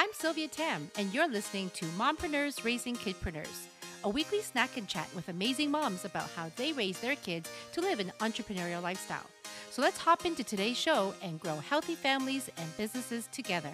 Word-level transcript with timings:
I'm 0.00 0.12
Sylvia 0.12 0.46
Tam, 0.46 0.88
and 0.96 1.12
you're 1.12 1.26
listening 1.26 1.70
to 1.70 1.84
Mompreneurs 1.98 2.64
Raising 2.64 2.94
Kidpreneurs, 2.94 3.66
a 4.04 4.08
weekly 4.08 4.40
snack 4.42 4.76
and 4.76 4.86
chat 4.86 5.08
with 5.12 5.28
amazing 5.28 5.72
moms 5.72 6.04
about 6.04 6.30
how 6.36 6.52
they 6.54 6.72
raise 6.72 7.00
their 7.00 7.16
kids 7.16 7.50
to 7.72 7.80
live 7.80 7.98
an 7.98 8.12
entrepreneurial 8.20 8.80
lifestyle. 8.80 9.26
So 9.72 9.82
let's 9.82 9.98
hop 9.98 10.24
into 10.24 10.44
today's 10.44 10.76
show 10.76 11.14
and 11.20 11.40
grow 11.40 11.56
healthy 11.56 11.96
families 11.96 12.48
and 12.58 12.76
businesses 12.76 13.28
together. 13.32 13.72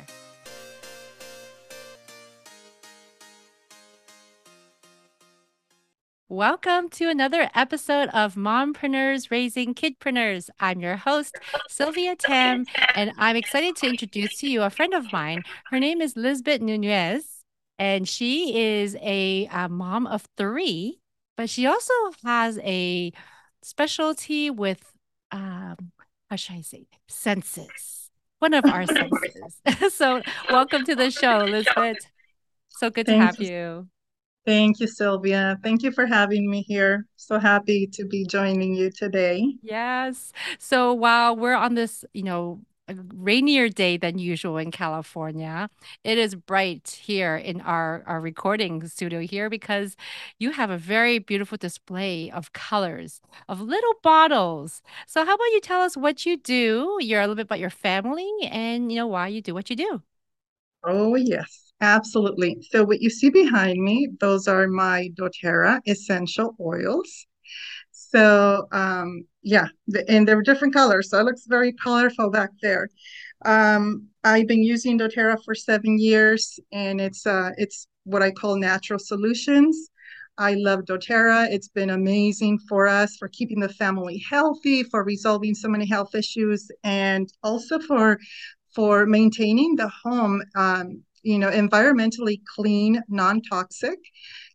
Welcome 6.35 6.89
to 6.89 7.09
another 7.09 7.49
episode 7.55 8.09
of 8.09 8.35
Mompreneurs 8.35 9.31
Raising 9.31 9.73
Kidpreneurs. 9.73 10.51
I'm 10.59 10.81
your 10.81 10.97
host, 10.97 11.39
Sylvia 11.69 12.17
Tam, 12.17 12.65
and 12.97 13.13
I'm 13.19 13.37
excited 13.37 13.77
to 13.77 13.87
introduce 13.87 14.41
to 14.41 14.49
you 14.49 14.63
a 14.63 14.69
friend 14.69 14.95
of 14.95 15.13
mine. 15.13 15.45
Her 15.71 15.79
name 15.79 16.01
is 16.01 16.17
Lisbet 16.17 16.61
Nunez, 16.61 17.45
and 17.79 18.09
she 18.09 18.59
is 18.59 18.97
a, 18.97 19.49
a 19.53 19.69
mom 19.69 20.09
of 20.09 20.27
three, 20.37 20.99
but 21.37 21.49
she 21.49 21.67
also 21.67 21.95
has 22.25 22.59
a 22.65 23.13
specialty 23.63 24.51
with, 24.51 24.83
um, 25.31 25.93
how 26.31 26.35
should 26.35 26.57
I 26.57 26.63
say, 26.63 26.89
senses, 27.07 28.11
one 28.41 28.55
of 28.55 28.65
our 28.65 28.87
senses. 28.87 29.95
so, 29.95 30.21
welcome 30.51 30.85
to 30.85 30.97
the 30.97 31.13
show, 31.13 31.45
Lisbet. 31.45 31.99
So 32.71 32.91
good 32.91 33.07
to 33.07 33.17
have 33.17 33.41
you. 33.41 33.87
Thank 34.45 34.81
you, 34.81 34.87
Sylvia. 34.87 35.59
Thank 35.63 35.83
you 35.83 35.91
for 35.91 36.07
having 36.07 36.51
me 36.51 36.63
here. 36.63 37.07
So 37.17 37.39
happy 37.39 37.87
to 37.95 38.05
be 38.05 38.27
joining 38.27 38.75
you 38.75 38.91
today. 38.91 39.55
Yes. 39.63 40.33
So 40.59 40.93
while 40.93 41.35
we're 41.35 41.55
on 41.55 41.75
this, 41.75 42.05
you 42.13 42.23
know, 42.23 42.61
rainier 43.15 43.71
day 43.71 43.97
than 43.97 44.19
usual 44.19 44.59
in 44.59 44.71
California, 44.71 45.71
it 46.05 46.19
is 46.19 46.35
bright 46.35 47.01
here 47.03 47.35
in 47.35 47.63
our, 47.63 48.03
our 48.07 48.21
recording 48.21 48.87
studio 48.87 49.21
here 49.21 49.49
because 49.49 49.97
you 50.39 50.51
have 50.51 50.69
a 50.69 50.77
very 50.77 51.19
beautiful 51.19 51.57
display 51.57 52.31
of 52.31 52.53
colors, 52.53 53.23
of 53.49 53.63
little 53.63 53.95
bottles. 54.03 54.83
So 55.07 55.25
how 55.25 55.35
about 55.35 55.45
you 55.53 55.61
tell 55.63 55.81
us 55.81 55.97
what 55.97 56.27
you 56.27 56.37
do, 56.37 56.99
you're 57.01 57.21
a 57.21 57.23
little 57.23 57.37
bit 57.37 57.47
about 57.47 57.61
your 57.61 57.71
family 57.71 58.31
and 58.43 58.93
you 58.93 58.99
know 58.99 59.07
why 59.07 59.29
you 59.29 59.41
do 59.41 59.55
what 59.55 59.71
you 59.71 59.77
do? 59.77 60.03
Oh, 60.83 61.17
yes. 61.17 61.64
Absolutely. 61.85 62.57
So 62.71 62.83
what 62.85 63.01
you 63.03 63.11
see 63.11 63.29
behind 63.31 63.79
me, 63.83 64.09
those 64.19 64.49
are 64.49 64.67
my 64.67 65.11
doTERRA 65.19 65.81
essential 65.87 66.57
oils. 66.59 67.27
So 67.93 68.67
um, 68.73 69.25
yeah, 69.43 69.69
and 70.09 70.27
they're 70.27 70.43
different 70.43 70.75
colors. 70.75 71.11
So 71.11 71.19
it 71.19 71.25
looks 71.25 71.45
very 71.47 71.73
colorful 71.73 72.31
back 72.31 72.51
there. 72.63 72.89
Um, 73.45 74.09
I've 74.25 74.49
been 74.49 74.63
using 74.63 74.99
doTERRA 74.99 75.45
for 75.45 75.55
seven 75.55 75.99
years, 75.99 76.59
and 76.73 77.01
it's 77.01 77.27
uh, 77.27 77.51
it's 77.59 77.87
what 78.05 78.23
I 78.23 78.31
call 78.31 78.57
natural 78.57 78.99
solutions. 78.99 79.91
I 80.39 80.55
love 80.55 80.81
doTERRA. 80.87 81.49
It's 81.53 81.69
been 81.69 81.91
amazing 81.91 82.59
for 82.69 82.89
us 82.89 83.17
for 83.17 83.29
keeping 83.29 83.61
the 83.61 83.69
family 83.69 84.25
healthy, 84.31 84.85
for 84.85 85.05
resolving 85.05 85.55
so 85.55 85.69
many 85.69 85.87
health 85.87 86.15
issues, 86.15 86.69
and 86.83 87.29
also 87.43 87.79
for 87.79 88.19
for 88.75 89.07
maintaining 89.07 89.77
the 89.77 89.91
home 90.05 90.43
um, 90.57 91.03
you 91.25 91.39
know, 91.39 91.51
environmentally 91.51 92.41
clean, 92.55 93.03
non-toxic. 93.09 93.99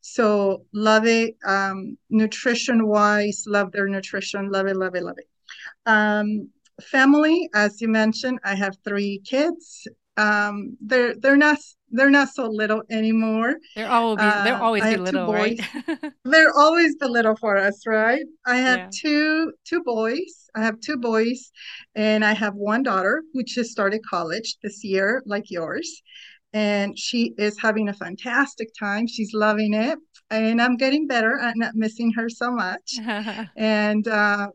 So 0.02 0.66
love 0.74 1.06
it. 1.06 1.36
Um, 1.46 1.98
nutrition 2.10 2.88
wise, 2.88 3.44
love 3.48 3.72
their 3.72 3.88
nutrition. 3.88 4.50
Love 4.50 4.68
it, 4.68 4.78
love 4.78 4.96
it, 4.96 5.04
love 5.04 5.18
it. 5.18 5.28
Um, 5.86 6.50
family, 6.82 7.50
as 7.54 7.82
you 7.82 7.90
mentioned, 7.90 8.40
I 8.44 8.56
have 8.56 8.78
three 8.86 9.22
kids. 9.26 9.88
Um, 10.16 10.78
they're 10.82 11.16
they're 11.16 11.38
not 11.38 11.58
they're 11.92 12.10
not 12.10 12.30
so 12.30 12.48
little 12.48 12.84
anymore. 12.92 13.56
They're 13.76 13.90
always 13.90 14.18
they're 14.18 14.56
uh, 14.56 14.62
always 14.62 14.84
be 14.84 14.98
little, 14.98 15.32
right? 15.32 15.60
they're 16.26 16.54
always 16.56 16.96
the 16.98 17.08
little 17.08 17.36
for 17.38 17.58
us, 17.58 17.88
right? 17.88 18.26
I 18.46 18.58
have 18.58 18.80
yeah. 18.80 18.90
two 18.94 19.54
two 19.66 19.82
boys. 19.84 20.50
I 20.56 20.64
have 20.64 20.80
two 20.82 20.98
boys, 20.98 21.52
and 21.96 22.26
I 22.26 22.34
have 22.34 22.54
one 22.56 22.84
daughter 22.84 23.24
who 23.34 23.44
just 23.44 23.72
started 23.72 24.02
college 24.10 24.58
this 24.62 24.84
year, 24.84 25.24
like 25.26 25.50
yours 25.50 26.02
and 26.54 26.98
she 26.98 27.34
is 27.38 27.60
having 27.60 27.90
a 27.90 27.94
fantastic 27.94 28.70
time. 28.80 29.08
She's 29.08 29.34
loving 29.34 29.74
it, 29.74 29.98
and 30.30 30.62
I'm 30.62 30.78
getting 30.78 31.08
better 31.08 31.38
at 31.40 31.58
not 31.58 31.76
missing 31.76 32.12
her 32.14 32.30
so 32.30 32.52
much. 32.52 32.98
and 33.56 34.08
uh, 34.08 34.50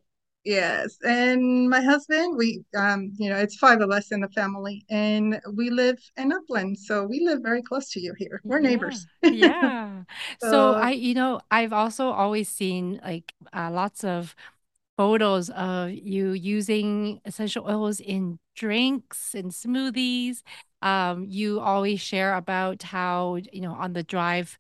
yes, 0.45 0.97
and 1.05 1.69
my 1.69 1.81
husband, 1.81 2.37
we, 2.37 2.65
um, 2.77 3.13
you 3.17 3.31
know, 3.31 3.37
it's 3.37 3.57
five 3.57 3.81
of 3.81 3.91
us 3.91 4.13
in 4.13 4.21
the 4.21 4.29
family, 4.31 4.85
and 4.91 5.41
we 5.55 5.71
live 5.71 5.99
in 6.17 6.33
Upland, 6.33 6.79
so 6.79 7.05
we 7.05 7.21
live 7.21 7.41
very 7.43 7.63
close 7.63 7.91
to 7.91 8.01
you 8.01 8.15
here. 8.19 8.41
We're 8.45 8.61
yeah. 8.61 8.69
neighbors. 8.69 9.07
yeah. 9.23 10.03
So, 10.41 10.51
so 10.51 10.75
I, 10.75 10.91
you 10.91 11.15
know, 11.15 11.41
I've 11.51 11.73
also 11.73 12.11
always 12.11 12.49
seen 12.49 13.01
like 13.03 13.33
uh, 13.53 13.71
lots 13.73 14.05
of 14.05 14.37
photos 14.97 15.51
of 15.51 15.91
you 15.91 16.33
using 16.33 17.21
essential 17.25 17.67
oils 17.69 18.01
in 18.01 18.39
drinks 18.55 19.35
and 19.35 19.51
smoothies. 19.51 20.43
Um, 20.83 21.27
you 21.29 21.61
always 21.61 22.01
share 22.01 22.35
about 22.35 22.83
how, 22.83 23.39
you 23.53 23.61
know, 23.61 23.73
on 23.73 23.95
the 23.95 24.03
drive 24.03 24.59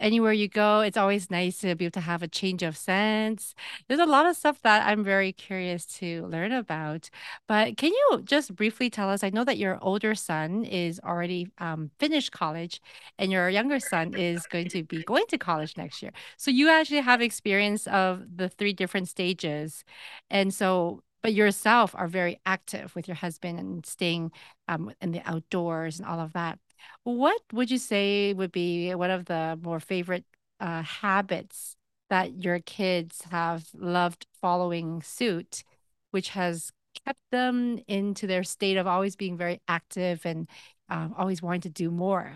anywhere 0.00 0.32
you 0.32 0.48
go, 0.48 0.80
it's 0.80 0.96
always 0.96 1.30
nice 1.30 1.58
to 1.58 1.74
be 1.74 1.84
able 1.84 1.92
to 1.92 2.00
have 2.00 2.22
a 2.22 2.28
change 2.28 2.62
of 2.62 2.76
sense. 2.76 3.54
There's 3.86 4.00
a 4.00 4.06
lot 4.06 4.26
of 4.26 4.36
stuff 4.36 4.60
that 4.62 4.86
I'm 4.86 5.04
very 5.04 5.32
curious 5.32 5.84
to 5.98 6.26
learn 6.26 6.52
about. 6.52 7.10
But 7.46 7.76
can 7.76 7.92
you 7.92 8.22
just 8.24 8.56
briefly 8.56 8.90
tell 8.90 9.10
us? 9.10 9.22
I 9.22 9.30
know 9.30 9.44
that 9.44 9.58
your 9.58 9.78
older 9.82 10.14
son 10.14 10.64
is 10.64 11.00
already 11.04 11.48
um, 11.58 11.90
finished 11.98 12.32
college, 12.32 12.80
and 13.18 13.30
your 13.30 13.48
younger 13.50 13.78
son 13.78 14.14
is 14.14 14.46
going 14.46 14.68
to 14.70 14.82
be 14.82 15.02
going 15.04 15.26
to 15.28 15.38
college 15.38 15.76
next 15.76 16.02
year. 16.02 16.12
So 16.36 16.50
you 16.50 16.68
actually 16.68 17.00
have 17.00 17.20
experience 17.20 17.86
of 17.86 18.24
the 18.34 18.48
three 18.48 18.72
different 18.72 19.08
stages. 19.08 19.84
And 20.30 20.52
so 20.52 21.02
but 21.22 21.34
yourself 21.34 21.94
are 21.96 22.08
very 22.08 22.40
active 22.46 22.94
with 22.94 23.08
your 23.08 23.14
husband 23.14 23.58
and 23.58 23.84
staying 23.84 24.32
um, 24.68 24.92
in 25.00 25.12
the 25.12 25.22
outdoors 25.28 25.98
and 25.98 26.08
all 26.08 26.20
of 26.20 26.32
that. 26.32 26.58
What 27.04 27.40
would 27.52 27.70
you 27.70 27.78
say 27.78 28.32
would 28.32 28.52
be 28.52 28.94
one 28.94 29.10
of 29.10 29.26
the 29.26 29.58
more 29.62 29.80
favorite 29.80 30.24
uh, 30.60 30.82
habits 30.82 31.76
that 32.08 32.42
your 32.42 32.60
kids 32.60 33.22
have 33.30 33.64
loved 33.74 34.26
following 34.40 35.02
suit, 35.02 35.62
which 36.10 36.30
has 36.30 36.70
kept 37.04 37.20
them 37.30 37.78
into 37.86 38.26
their 38.26 38.42
state 38.42 38.76
of 38.76 38.86
always 38.86 39.16
being 39.16 39.36
very 39.36 39.60
active 39.68 40.24
and 40.24 40.48
um, 40.88 41.14
always 41.16 41.40
wanting 41.42 41.60
to 41.62 41.70
do 41.70 41.90
more? 41.90 42.32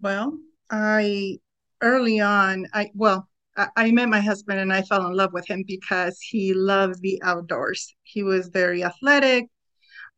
Well, 0.00 0.38
I 0.70 1.38
early 1.80 2.20
on, 2.20 2.66
I 2.72 2.90
well, 2.94 3.27
I, 3.76 3.90
met 3.90 4.08
my 4.08 4.20
husband 4.20 4.60
and 4.60 4.72
I 4.72 4.82
fell 4.82 5.06
in 5.06 5.14
love 5.14 5.32
with 5.32 5.48
him 5.48 5.64
because 5.66 6.18
he 6.20 6.54
loved 6.54 7.02
the 7.02 7.20
outdoors. 7.24 7.94
He 8.04 8.22
was 8.22 8.48
very 8.48 8.84
athletic, 8.84 9.46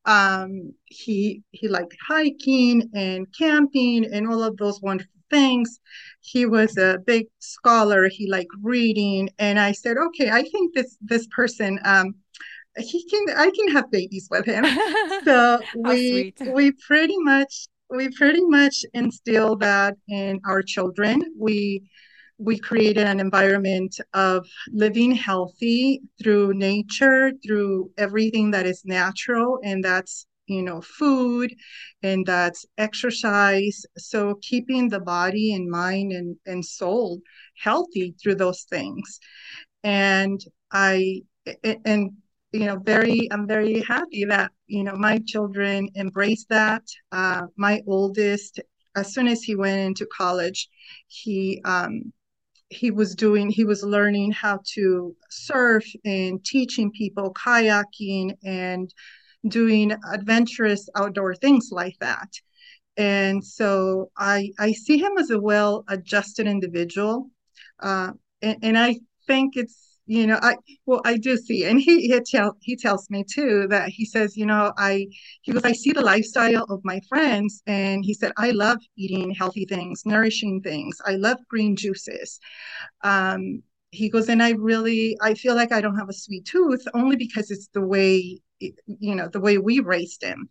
um, 0.04 0.72
he 0.86 1.42
he 1.50 1.68
liked 1.68 1.96
hiking 2.06 2.90
and 2.94 3.26
camping 3.36 4.06
and 4.12 4.26
all 4.26 4.42
of 4.42 4.56
those 4.56 4.80
wonderful 4.80 5.12
things. 5.28 5.78
He 6.20 6.46
was 6.46 6.76
a 6.78 6.98
big 7.06 7.26
scholar. 7.38 8.08
He 8.08 8.28
liked 8.28 8.50
reading, 8.62 9.28
and 9.38 9.58
I 9.58 9.72
said, 9.72 9.96
okay, 9.98 10.30
I 10.30 10.42
think 10.42 10.74
this 10.74 10.96
this 11.00 11.26
person. 11.28 11.78
Um, 11.84 12.14
he 12.78 13.04
can 13.08 13.36
I 13.36 13.50
can 13.50 13.68
have 13.72 13.90
babies 13.90 14.28
with 14.30 14.46
him. 14.46 14.64
So 15.24 15.60
we 15.76 16.32
we 16.46 16.72
pretty 16.72 17.18
much 17.18 17.66
we 17.90 18.08
pretty 18.10 18.42
much 18.46 18.86
instill 18.94 19.56
that 19.56 19.96
in 20.08 20.40
our 20.46 20.62
children. 20.62 21.22
We 21.38 21.82
we 22.40 22.58
created 22.58 23.06
an 23.06 23.20
environment 23.20 23.96
of 24.14 24.46
living 24.72 25.12
healthy 25.12 26.00
through 26.22 26.54
nature, 26.54 27.32
through 27.44 27.90
everything 27.98 28.50
that 28.52 28.66
is 28.66 28.82
natural, 28.84 29.58
and 29.62 29.84
that's 29.84 30.26
you 30.46 30.62
know 30.62 30.80
food 30.80 31.54
and 32.02 32.26
that's 32.26 32.64
exercise. 32.78 33.82
So 33.98 34.36
keeping 34.42 34.88
the 34.88 35.00
body 35.00 35.54
and 35.54 35.70
mind 35.70 36.12
and, 36.12 36.36
and 36.46 36.64
soul 36.64 37.20
healthy 37.62 38.14
through 38.22 38.36
those 38.36 38.62
things. 38.62 39.20
And 39.84 40.40
i 40.72 41.22
and 41.84 42.10
you 42.52 42.66
know 42.66 42.78
very 42.78 43.28
i'm 43.32 43.46
very 43.46 43.80
happy 43.82 44.24
that 44.24 44.52
you 44.66 44.84
know 44.84 44.94
my 44.96 45.20
children 45.26 45.88
embrace 45.94 46.44
that. 46.48 46.82
Uh, 47.12 47.42
my 47.56 47.82
oldest 47.86 48.60
as 48.96 49.12
soon 49.14 49.28
as 49.28 49.42
he 49.42 49.54
went 49.54 49.80
into 49.80 50.06
college 50.16 50.68
he 51.08 51.60
um, 51.64 52.12
he 52.70 52.90
was 52.90 53.14
doing 53.16 53.50
he 53.50 53.64
was 53.64 53.82
learning 53.82 54.30
how 54.32 54.60
to 54.74 55.14
surf 55.28 55.84
and 56.04 56.44
teaching 56.44 56.90
people 56.92 57.34
kayaking 57.34 58.32
and 58.44 58.94
doing 59.48 59.92
adventurous 60.12 60.88
outdoor 60.96 61.34
things 61.34 61.70
like 61.72 61.96
that. 62.00 62.28
And 62.96 63.44
so 63.44 64.10
i 64.16 64.50
i 64.58 64.72
see 64.72 64.98
him 64.98 65.18
as 65.18 65.30
a 65.30 65.40
well 65.40 65.84
adjusted 65.88 66.46
individual. 66.46 67.30
Uh, 67.80 68.12
and, 68.42 68.58
and 68.62 68.78
i 68.78 68.96
think 69.26 69.56
it's 69.56 69.89
you 70.10 70.26
know 70.26 70.40
i 70.42 70.56
well 70.86 71.00
i 71.04 71.16
do 71.16 71.36
see 71.36 71.64
and 71.64 71.80
he 71.80 72.08
he, 72.08 72.20
tell, 72.20 72.56
he 72.60 72.74
tells 72.74 73.08
me 73.10 73.22
too 73.22 73.68
that 73.68 73.88
he 73.88 74.04
says 74.04 74.36
you 74.36 74.44
know 74.44 74.72
i 74.76 75.06
he 75.42 75.52
goes 75.52 75.62
i 75.64 75.70
see 75.72 75.92
the 75.92 76.00
lifestyle 76.00 76.64
of 76.64 76.80
my 76.82 77.00
friends 77.08 77.62
and 77.68 78.04
he 78.04 78.12
said 78.12 78.32
i 78.36 78.50
love 78.50 78.78
eating 78.96 79.30
healthy 79.30 79.64
things 79.64 80.02
nourishing 80.04 80.60
things. 80.62 81.00
I 81.06 81.12
love 81.12 81.38
green 81.48 81.76
juices. 81.76 82.40
Um 83.02 83.62
he 83.92 84.08
goes 84.08 84.28
and 84.28 84.42
i 84.42 84.50
really 84.50 85.16
i 85.20 85.34
feel 85.34 85.54
like 85.54 85.72
i 85.72 85.80
don't 85.80 85.98
have 85.98 86.08
a 86.08 86.12
sweet 86.24 86.44
tooth 86.44 86.84
only 86.94 87.16
because 87.16 87.50
it's 87.50 87.68
the 87.68 87.80
way 87.80 88.40
you 88.60 89.14
know 89.14 89.28
the 89.28 89.40
way 89.40 89.58
we 89.58 89.78
raised 89.80 90.22
him 90.22 90.48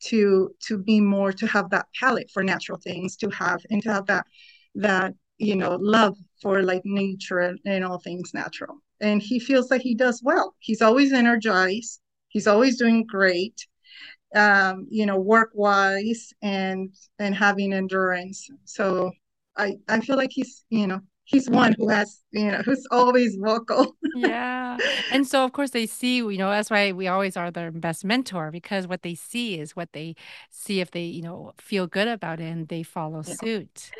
to 0.00 0.50
to 0.66 0.78
be 0.78 1.00
more 1.00 1.32
to 1.32 1.46
have 1.46 1.70
that 1.70 1.86
palate 1.98 2.30
for 2.32 2.42
natural 2.44 2.78
things 2.78 3.16
to 3.16 3.28
have 3.30 3.60
and 3.70 3.82
to 3.82 3.92
have 3.92 4.06
that 4.06 4.24
that 4.74 5.14
you 5.38 5.56
know 5.56 5.76
love 5.80 6.16
for 6.42 6.62
like 6.62 6.82
nature 6.84 7.40
and, 7.40 7.58
and 7.64 7.84
all 7.84 7.98
things 7.98 8.32
natural 8.34 8.76
and 9.00 9.22
he 9.22 9.38
feels 9.38 9.70
like 9.70 9.82
he 9.82 9.94
does 9.94 10.22
well. 10.22 10.54
He's 10.58 10.82
always 10.82 11.12
energized. 11.12 12.00
He's 12.28 12.46
always 12.46 12.78
doing 12.78 13.04
great 13.06 13.66
um 14.34 14.86
you 14.90 15.06
know 15.06 15.18
work 15.18 15.50
wise 15.54 16.32
and 16.42 16.94
and 17.18 17.34
having 17.34 17.72
endurance. 17.72 18.48
So 18.64 19.10
i 19.56 19.76
i 19.88 20.00
feel 20.00 20.16
like 20.16 20.30
he's 20.32 20.64
you 20.70 20.86
know 20.86 21.00
he's 21.24 21.50
one 21.50 21.74
who 21.78 21.88
has 21.88 22.22
you 22.30 22.50
know 22.50 22.62
who's 22.64 22.86
always 22.90 23.36
vocal. 23.36 23.96
Yeah. 24.12 24.76
And 25.12 25.26
so 25.26 25.44
of 25.44 25.52
course 25.52 25.70
they 25.70 25.86
see 25.86 26.16
you 26.16 26.36
know 26.36 26.50
that's 26.50 26.70
why 26.70 26.92
we 26.92 27.06
always 27.06 27.36
are 27.36 27.50
their 27.50 27.70
best 27.70 28.04
mentor 28.04 28.50
because 28.50 28.88
what 28.88 29.02
they 29.02 29.14
see 29.14 29.58
is 29.58 29.76
what 29.76 29.92
they 29.92 30.16
see 30.50 30.80
if 30.80 30.90
they 30.90 31.04
you 31.04 31.22
know 31.22 31.52
feel 31.58 31.86
good 31.86 32.08
about 32.08 32.40
it 32.40 32.44
and 32.44 32.68
they 32.68 32.82
follow 32.82 33.22
yeah. 33.26 33.34
suit. 33.34 33.92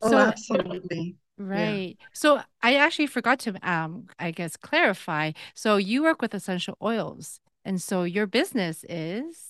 Oh 0.00 0.10
so 0.10 0.18
absolutely 0.18 1.16
yeah. 1.38 1.72
Right. 1.72 1.96
So 2.12 2.40
i 2.62 2.74
actually 2.74 3.06
forgot 3.06 3.38
to 3.40 3.54
um 3.68 4.06
i 4.18 4.30
guess 4.30 4.56
clarify. 4.56 5.32
So 5.54 5.76
you 5.76 6.02
work 6.02 6.20
with 6.22 6.34
essential 6.34 6.76
oils 6.82 7.40
and 7.64 7.80
so 7.82 8.04
your 8.04 8.26
business 8.26 8.84
is? 8.88 9.48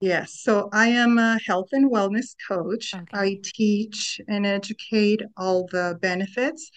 Yes, 0.00 0.40
so 0.40 0.70
I 0.72 0.88
am 0.88 1.18
a 1.18 1.38
health 1.46 1.68
and 1.72 1.92
wellness 1.92 2.34
coach. 2.48 2.94
okay. 2.94 3.04
I 3.12 3.38
teach 3.44 4.18
and 4.28 4.46
educate 4.46 5.20
all 5.36 5.66
the 5.70 5.98
benefits 6.00 6.70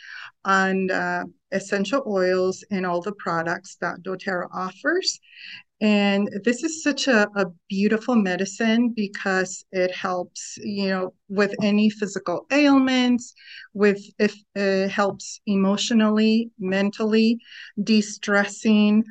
on 0.44 0.92
uh, 0.92 1.24
essential 1.54 2.04
oils 2.06 2.66
and 2.70 2.86
all 2.86 3.02
the 3.02 3.14
products 3.14 3.78
that 3.80 4.04
doTERRA 4.04 4.50
offers. 4.54 5.22
And 5.84 6.30
this 6.46 6.64
is 6.64 6.82
such 6.82 7.08
a, 7.08 7.28
a 7.36 7.46
beautiful 7.70 8.16
medicine 8.16 8.94
because 8.96 9.64
it 9.72 9.92
helps, 9.94 10.58
you 10.64 10.88
know, 10.88 11.14
with 11.28 11.54
any 11.62 11.90
physical 11.92 12.48
ailments, 12.52 13.34
with 13.74 14.02
if 14.18 14.34
it 14.56 14.88
helps 14.90 15.42
emotionally, 15.46 16.50
mentally, 16.58 17.38
de-stressing, 17.84 19.04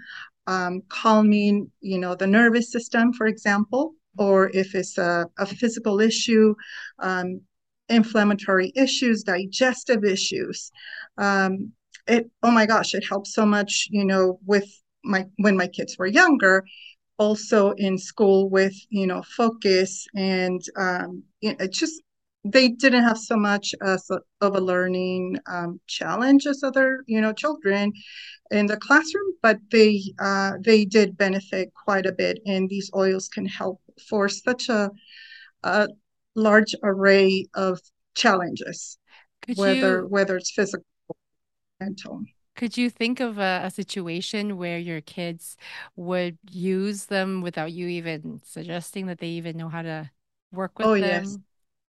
um, 0.49 0.83
calming, 0.89 1.71
you 1.81 1.99
know, 1.99 2.17
the 2.17 2.27
nervous 2.27 2.73
system, 2.73 3.13
for 3.13 3.27
example 3.27 3.95
or 4.19 4.51
if 4.51 4.75
it's 4.75 4.99
a, 4.99 5.27
a 5.39 5.47
physical 5.47 6.01
issue, 6.01 6.55
um, 6.99 7.41
inflammatory 7.89 8.73
issues, 8.77 9.23
digestive 9.23 10.05
issues. 10.05 10.71
Um, 11.19 11.73
it 12.07 12.31
oh 12.43 12.51
my 12.51 12.67
gosh, 12.67 12.95
it 12.95 13.05
helps 13.09 13.33
so 13.33 13.47
much, 13.47 13.89
you 13.91 14.05
know, 14.05 14.39
with 14.45 14.69
my 15.05 15.27
when 15.37 15.57
my 15.57 15.67
kids 15.67 15.97
were 15.99 16.07
younger, 16.07 16.65
also 17.19 17.73
in 17.73 17.99
school 17.99 18.49
with 18.51 18.75
you 18.91 19.07
know 19.07 19.23
focus 19.37 20.07
and 20.15 20.61
um, 20.77 21.23
it 21.41 21.73
just 21.73 22.03
they 22.45 22.69
didn't 22.69 23.05
have 23.05 23.19
so 23.19 23.37
much 23.37 23.73
as 23.83 24.11
a, 24.11 24.19
of 24.41 24.57
a 24.57 24.61
learning 24.61 25.39
um, 25.47 25.81
challenge 25.87 26.47
as 26.47 26.63
other 26.63 27.05
you 27.07 27.21
know 27.21 27.33
children 27.33 27.93
in 28.51 28.67
the 28.67 28.77
classroom, 28.77 29.33
but 29.43 29.59
they 29.71 30.03
uh, 30.21 30.53
they 30.61 30.85
did 30.85 31.17
benefit 31.17 31.73
quite 31.85 32.07
a 32.07 32.13
bit, 32.13 32.39
and 32.47 32.69
these 32.69 32.91
oils 32.95 33.29
can 33.29 33.47
help 33.47 33.81
for 34.09 34.29
such 34.29 34.69
a, 34.69 34.91
a 35.63 35.89
large 36.35 36.75
array 36.83 37.47
of 37.55 37.81
challenges, 38.15 38.99
could 39.47 39.57
whether 39.57 40.01
you 40.01 40.07
whether 40.09 40.37
it's 40.37 40.53
physical 40.53 40.85
or 41.09 41.17
mental. 41.81 42.23
Could 42.55 42.77
you 42.77 42.91
think 42.91 43.21
of 43.21 43.39
a, 43.39 43.63
a 43.65 43.71
situation 43.71 44.59
where 44.59 44.79
your 44.79 45.01
kids 45.01 45.57
would 45.97 46.39
use 46.51 47.07
them 47.07 47.41
without 47.41 47.73
you 47.73 47.89
even 47.89 48.41
suggesting 48.45 49.07
that 49.07 49.19
they 49.19 49.29
even 49.29 49.57
know 49.57 49.69
how 49.69 49.83
to 49.83 50.11
work 50.53 50.79
with 50.79 50.87
Oh 50.87 50.95
yes. 50.95 51.39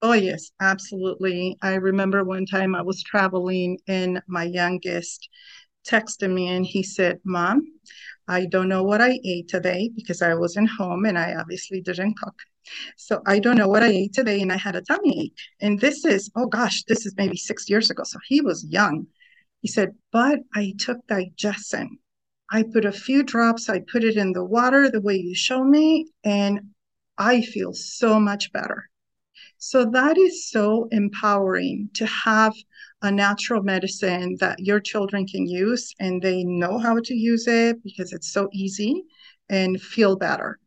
Oh 0.01 0.13
yes, 0.13 0.51
absolutely. 0.59 1.57
I 1.61 1.75
remember 1.75 2.23
one 2.23 2.45
time 2.45 2.75
I 2.75 2.81
was 2.81 3.01
traveling 3.03 3.79
and 3.87 4.21
my 4.27 4.43
youngest 4.43 5.29
texted 5.87 6.31
me 6.33 6.49
and 6.49 6.65
he 6.65 6.83
said, 6.83 7.19
Mom, 7.25 7.61
I 8.27 8.45
don't 8.45 8.69
know 8.69 8.83
what 8.83 9.01
I 9.01 9.19
ate 9.25 9.47
today 9.49 9.91
because 9.95 10.21
I 10.21 10.33
wasn't 10.35 10.69
home 10.69 11.05
and 11.05 11.17
I 11.17 11.35
obviously 11.35 11.81
didn't 11.81 12.17
cook. 12.17 12.35
So 12.97 13.21
I 13.25 13.39
don't 13.39 13.57
know 13.57 13.67
what 13.69 13.83
I 13.83 13.89
ate 13.89 14.13
today 14.13 14.41
and 14.41 14.51
I 14.51 14.57
had 14.57 14.75
a 14.75 14.81
tummy 14.81 15.25
ache. 15.25 15.37
And 15.61 15.79
this 15.79 16.05
is, 16.05 16.29
oh 16.35 16.47
gosh, 16.47 16.83
this 16.85 17.05
is 17.05 17.15
maybe 17.17 17.37
six 17.37 17.69
years 17.69 17.89
ago. 17.89 18.03
So 18.05 18.19
he 18.27 18.41
was 18.41 18.65
young. 18.69 19.07
He 19.63 19.69
said, 19.69 19.95
but 20.11 20.41
I 20.53 20.73
took 20.77 21.07
digestion. 21.07 21.97
I 22.51 22.63
put 22.63 22.83
a 22.83 22.91
few 22.91 23.23
drops, 23.23 23.69
I 23.69 23.79
put 23.79 24.03
it 24.03 24.17
in 24.17 24.33
the 24.33 24.43
water 24.43 24.91
the 24.91 24.99
way 24.99 25.15
you 25.15 25.33
show 25.33 25.63
me, 25.63 26.07
and 26.23 26.73
I 27.17 27.41
feel 27.41 27.73
so 27.73 28.19
much 28.19 28.51
better. 28.51 28.89
So 29.57 29.85
that 29.91 30.17
is 30.17 30.49
so 30.49 30.89
empowering 30.91 31.89
to 31.93 32.05
have 32.05 32.53
a 33.01 33.09
natural 33.09 33.63
medicine 33.63 34.35
that 34.41 34.59
your 34.59 34.81
children 34.81 35.25
can 35.25 35.47
use 35.47 35.93
and 35.97 36.21
they 36.21 36.43
know 36.43 36.77
how 36.77 36.99
to 36.99 37.15
use 37.15 37.47
it 37.47 37.81
because 37.83 38.11
it's 38.11 38.33
so 38.33 38.49
easy 38.51 39.03
and 39.47 39.81
feel 39.81 40.17
better. 40.17 40.59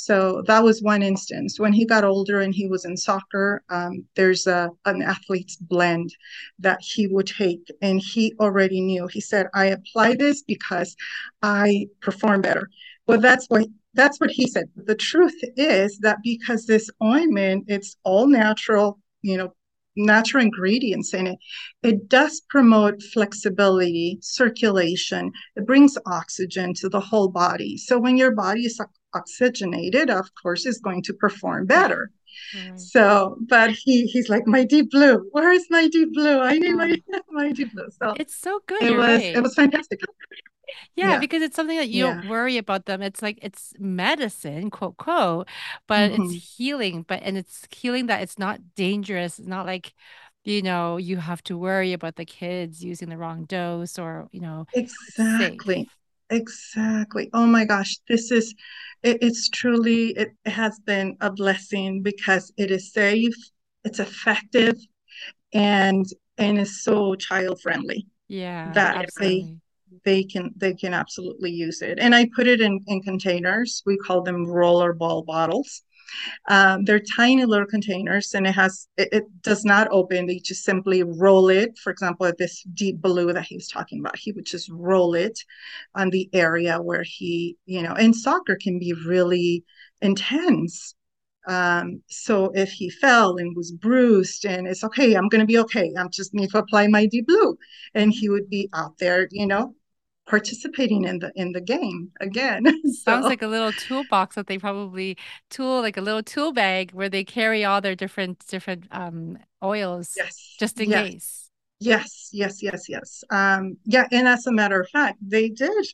So 0.00 0.42
that 0.46 0.62
was 0.62 0.80
one 0.80 1.02
instance. 1.02 1.58
When 1.58 1.72
he 1.72 1.84
got 1.84 2.04
older 2.04 2.40
and 2.40 2.54
he 2.54 2.68
was 2.68 2.84
in 2.84 2.96
soccer, 2.96 3.64
um, 3.68 4.04
there's 4.14 4.46
a 4.46 4.70
an 4.84 5.02
athlete's 5.02 5.56
blend 5.56 6.14
that 6.60 6.78
he 6.80 7.08
would 7.08 7.26
take, 7.26 7.66
and 7.82 8.00
he 8.00 8.32
already 8.38 8.80
knew. 8.80 9.08
He 9.08 9.20
said, 9.20 9.48
"I 9.54 9.66
apply 9.66 10.14
this 10.14 10.42
because 10.42 10.94
I 11.42 11.88
perform 12.00 12.42
better." 12.42 12.70
Well, 13.08 13.20
that's 13.20 13.46
what 13.48 13.66
that's 13.94 14.20
what 14.20 14.30
he 14.30 14.46
said. 14.46 14.66
The 14.76 14.94
truth 14.94 15.38
is 15.56 15.98
that 15.98 16.18
because 16.22 16.66
this 16.66 16.88
ointment, 17.02 17.64
it's 17.66 17.96
all 18.04 18.28
natural, 18.28 19.00
you 19.22 19.36
know, 19.36 19.52
natural 19.96 20.44
ingredients 20.44 21.12
in 21.12 21.26
it, 21.26 21.38
it 21.82 22.08
does 22.08 22.40
promote 22.48 23.02
flexibility, 23.02 24.18
circulation. 24.20 25.32
It 25.56 25.66
brings 25.66 25.98
oxygen 26.06 26.72
to 26.74 26.88
the 26.88 27.00
whole 27.00 27.28
body. 27.30 27.76
So 27.76 27.98
when 27.98 28.16
your 28.16 28.30
body 28.30 28.64
is 28.66 28.76
oxygenated, 29.14 30.10
of 30.10 30.28
course, 30.40 30.66
is 30.66 30.78
going 30.78 31.02
to 31.04 31.14
perform 31.14 31.66
better. 31.66 32.10
Mm. 32.54 32.78
So, 32.78 33.36
but 33.48 33.70
he 33.70 34.06
he's 34.06 34.28
like 34.28 34.46
my 34.46 34.64
deep 34.64 34.90
blue. 34.90 35.28
Where 35.32 35.52
is 35.52 35.66
my 35.70 35.88
deep 35.88 36.12
blue? 36.14 36.40
I 36.40 36.58
need 36.58 36.74
my 36.74 36.96
my 37.30 37.52
deep 37.52 37.72
blue. 37.72 37.88
So 38.00 38.14
it's 38.18 38.36
so 38.36 38.60
good. 38.66 38.82
It 38.82 38.96
was 38.96 39.08
right. 39.08 39.36
it 39.36 39.42
was 39.42 39.54
fantastic. 39.54 40.00
Yeah, 40.94 41.12
yeah, 41.12 41.18
because 41.18 41.42
it's 41.42 41.56
something 41.56 41.78
that 41.78 41.88
you 41.88 42.04
yeah. 42.04 42.14
don't 42.14 42.28
worry 42.28 42.58
about 42.58 42.84
them. 42.84 43.00
It's 43.00 43.22
like 43.22 43.38
it's 43.40 43.72
medicine, 43.78 44.70
quote 44.70 44.96
quote, 44.98 45.48
but 45.86 46.10
mm-hmm. 46.10 46.22
it's 46.24 46.56
healing. 46.56 47.04
But 47.08 47.22
and 47.22 47.38
it's 47.38 47.66
healing 47.70 48.06
that 48.06 48.22
it's 48.22 48.38
not 48.38 48.60
dangerous. 48.74 49.38
It's 49.38 49.48
not 49.48 49.66
like 49.66 49.94
you 50.44 50.62
know 50.62 50.96
you 50.96 51.16
have 51.16 51.42
to 51.44 51.56
worry 51.56 51.92
about 51.92 52.16
the 52.16 52.24
kids 52.24 52.84
using 52.84 53.08
the 53.08 53.16
wrong 53.16 53.44
dose 53.44 53.98
or 53.98 54.28
you 54.30 54.40
know 54.40 54.66
exactly 54.74 55.88
exactly. 56.30 57.30
Oh 57.32 57.46
my 57.46 57.64
gosh 57.64 57.96
this 58.08 58.30
is 58.30 58.54
it, 59.02 59.18
it's 59.22 59.48
truly 59.48 60.08
it 60.16 60.30
has 60.46 60.78
been 60.80 61.16
a 61.20 61.30
blessing 61.30 62.02
because 62.02 62.52
it 62.56 62.70
is 62.70 62.92
safe 62.92 63.34
it's 63.84 64.00
effective 64.00 64.76
and 65.54 66.06
and 66.38 66.58
is 66.58 66.82
so 66.84 67.14
child 67.16 67.60
friendly 67.62 68.06
yeah 68.28 68.72
that 68.74 69.00
absolutely. 69.00 69.58
they 70.04 70.22
they 70.22 70.24
can 70.24 70.50
they 70.56 70.74
can 70.74 70.94
absolutely 70.94 71.50
use 71.50 71.82
it. 71.82 71.98
And 72.00 72.14
i 72.14 72.28
put 72.36 72.46
it 72.46 72.60
in 72.60 72.80
in 72.88 73.02
containers. 73.02 73.82
We 73.86 73.96
call 73.98 74.22
them 74.22 74.46
roller 74.46 74.92
ball 74.92 75.22
bottles 75.22 75.82
um, 76.48 76.84
they're 76.84 77.00
tiny 77.16 77.44
little 77.44 77.66
containers 77.66 78.34
and 78.34 78.46
it 78.46 78.52
has, 78.52 78.88
it, 78.96 79.08
it, 79.12 79.24
does 79.42 79.64
not 79.64 79.88
open. 79.90 80.26
They 80.26 80.38
just 80.38 80.64
simply 80.64 81.02
roll 81.02 81.48
it. 81.48 81.78
For 81.78 81.90
example, 81.90 82.30
this 82.38 82.62
deep 82.74 83.00
blue 83.00 83.32
that 83.32 83.44
he 83.44 83.56
was 83.56 83.68
talking 83.68 84.00
about, 84.00 84.18
he 84.18 84.32
would 84.32 84.46
just 84.46 84.68
roll 84.70 85.14
it 85.14 85.38
on 85.94 86.10
the 86.10 86.28
area 86.32 86.80
where 86.80 87.02
he, 87.02 87.56
you 87.66 87.82
know, 87.82 87.92
and 87.92 88.14
soccer 88.14 88.56
can 88.60 88.78
be 88.78 88.92
really 88.92 89.64
intense. 90.02 90.94
Um, 91.46 92.02
so 92.08 92.50
if 92.54 92.70
he 92.70 92.90
fell 92.90 93.36
and 93.36 93.56
was 93.56 93.72
bruised 93.72 94.44
and 94.44 94.66
it's 94.66 94.84
okay, 94.84 95.14
I'm 95.14 95.28
going 95.28 95.40
to 95.40 95.46
be 95.46 95.58
okay. 95.58 95.92
I'm 95.96 96.10
just 96.10 96.34
need 96.34 96.50
to 96.50 96.58
apply 96.58 96.88
my 96.88 97.06
deep 97.06 97.26
blue. 97.26 97.56
And 97.94 98.12
he 98.12 98.28
would 98.28 98.50
be 98.50 98.68
out 98.74 98.98
there, 98.98 99.28
you 99.30 99.46
know, 99.46 99.74
participating 100.28 101.04
in 101.04 101.18
the 101.18 101.32
in 101.34 101.52
the 101.52 101.60
game 101.60 102.12
again. 102.20 102.64
so. 102.84 102.90
Sounds 102.92 103.24
like 103.24 103.42
a 103.42 103.46
little 103.46 103.72
toolbox 103.72 104.36
that 104.36 104.46
they 104.46 104.58
probably 104.58 105.16
tool 105.50 105.80
like 105.80 105.96
a 105.96 106.00
little 106.00 106.22
tool 106.22 106.52
bag 106.52 106.92
where 106.92 107.08
they 107.08 107.24
carry 107.24 107.64
all 107.64 107.80
their 107.80 107.96
different 107.96 108.46
different 108.46 108.84
um 108.90 109.38
oils 109.64 110.14
yes. 110.16 110.56
just 110.60 110.80
in 110.80 110.90
yes. 110.90 111.10
case. 111.10 111.44
Yes, 111.80 112.30
yes, 112.32 112.60
yes, 112.60 112.88
yes. 112.88 113.22
Um, 113.30 113.76
yeah, 113.84 114.06
and 114.10 114.26
as 114.26 114.48
a 114.48 114.52
matter 114.52 114.80
of 114.80 114.88
fact, 114.88 115.18
they 115.22 115.48
did. 115.48 115.86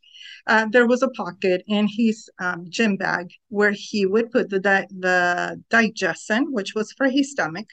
Uh, 0.47 0.67
there 0.71 0.87
was 0.87 1.03
a 1.03 1.11
pocket 1.11 1.62
in 1.67 1.87
his 1.87 2.31
um, 2.38 2.64
gym 2.71 2.97
bag 2.97 3.29
where 3.49 3.73
he 3.73 4.07
would 4.07 4.31
put 4.31 4.49
the 4.49 4.61
di 4.61 4.87
the 4.99 5.62
digestion, 5.69 6.53
which 6.53 6.75
was 6.75 6.93
for 6.93 7.09
his 7.09 7.33
stomach. 7.33 7.67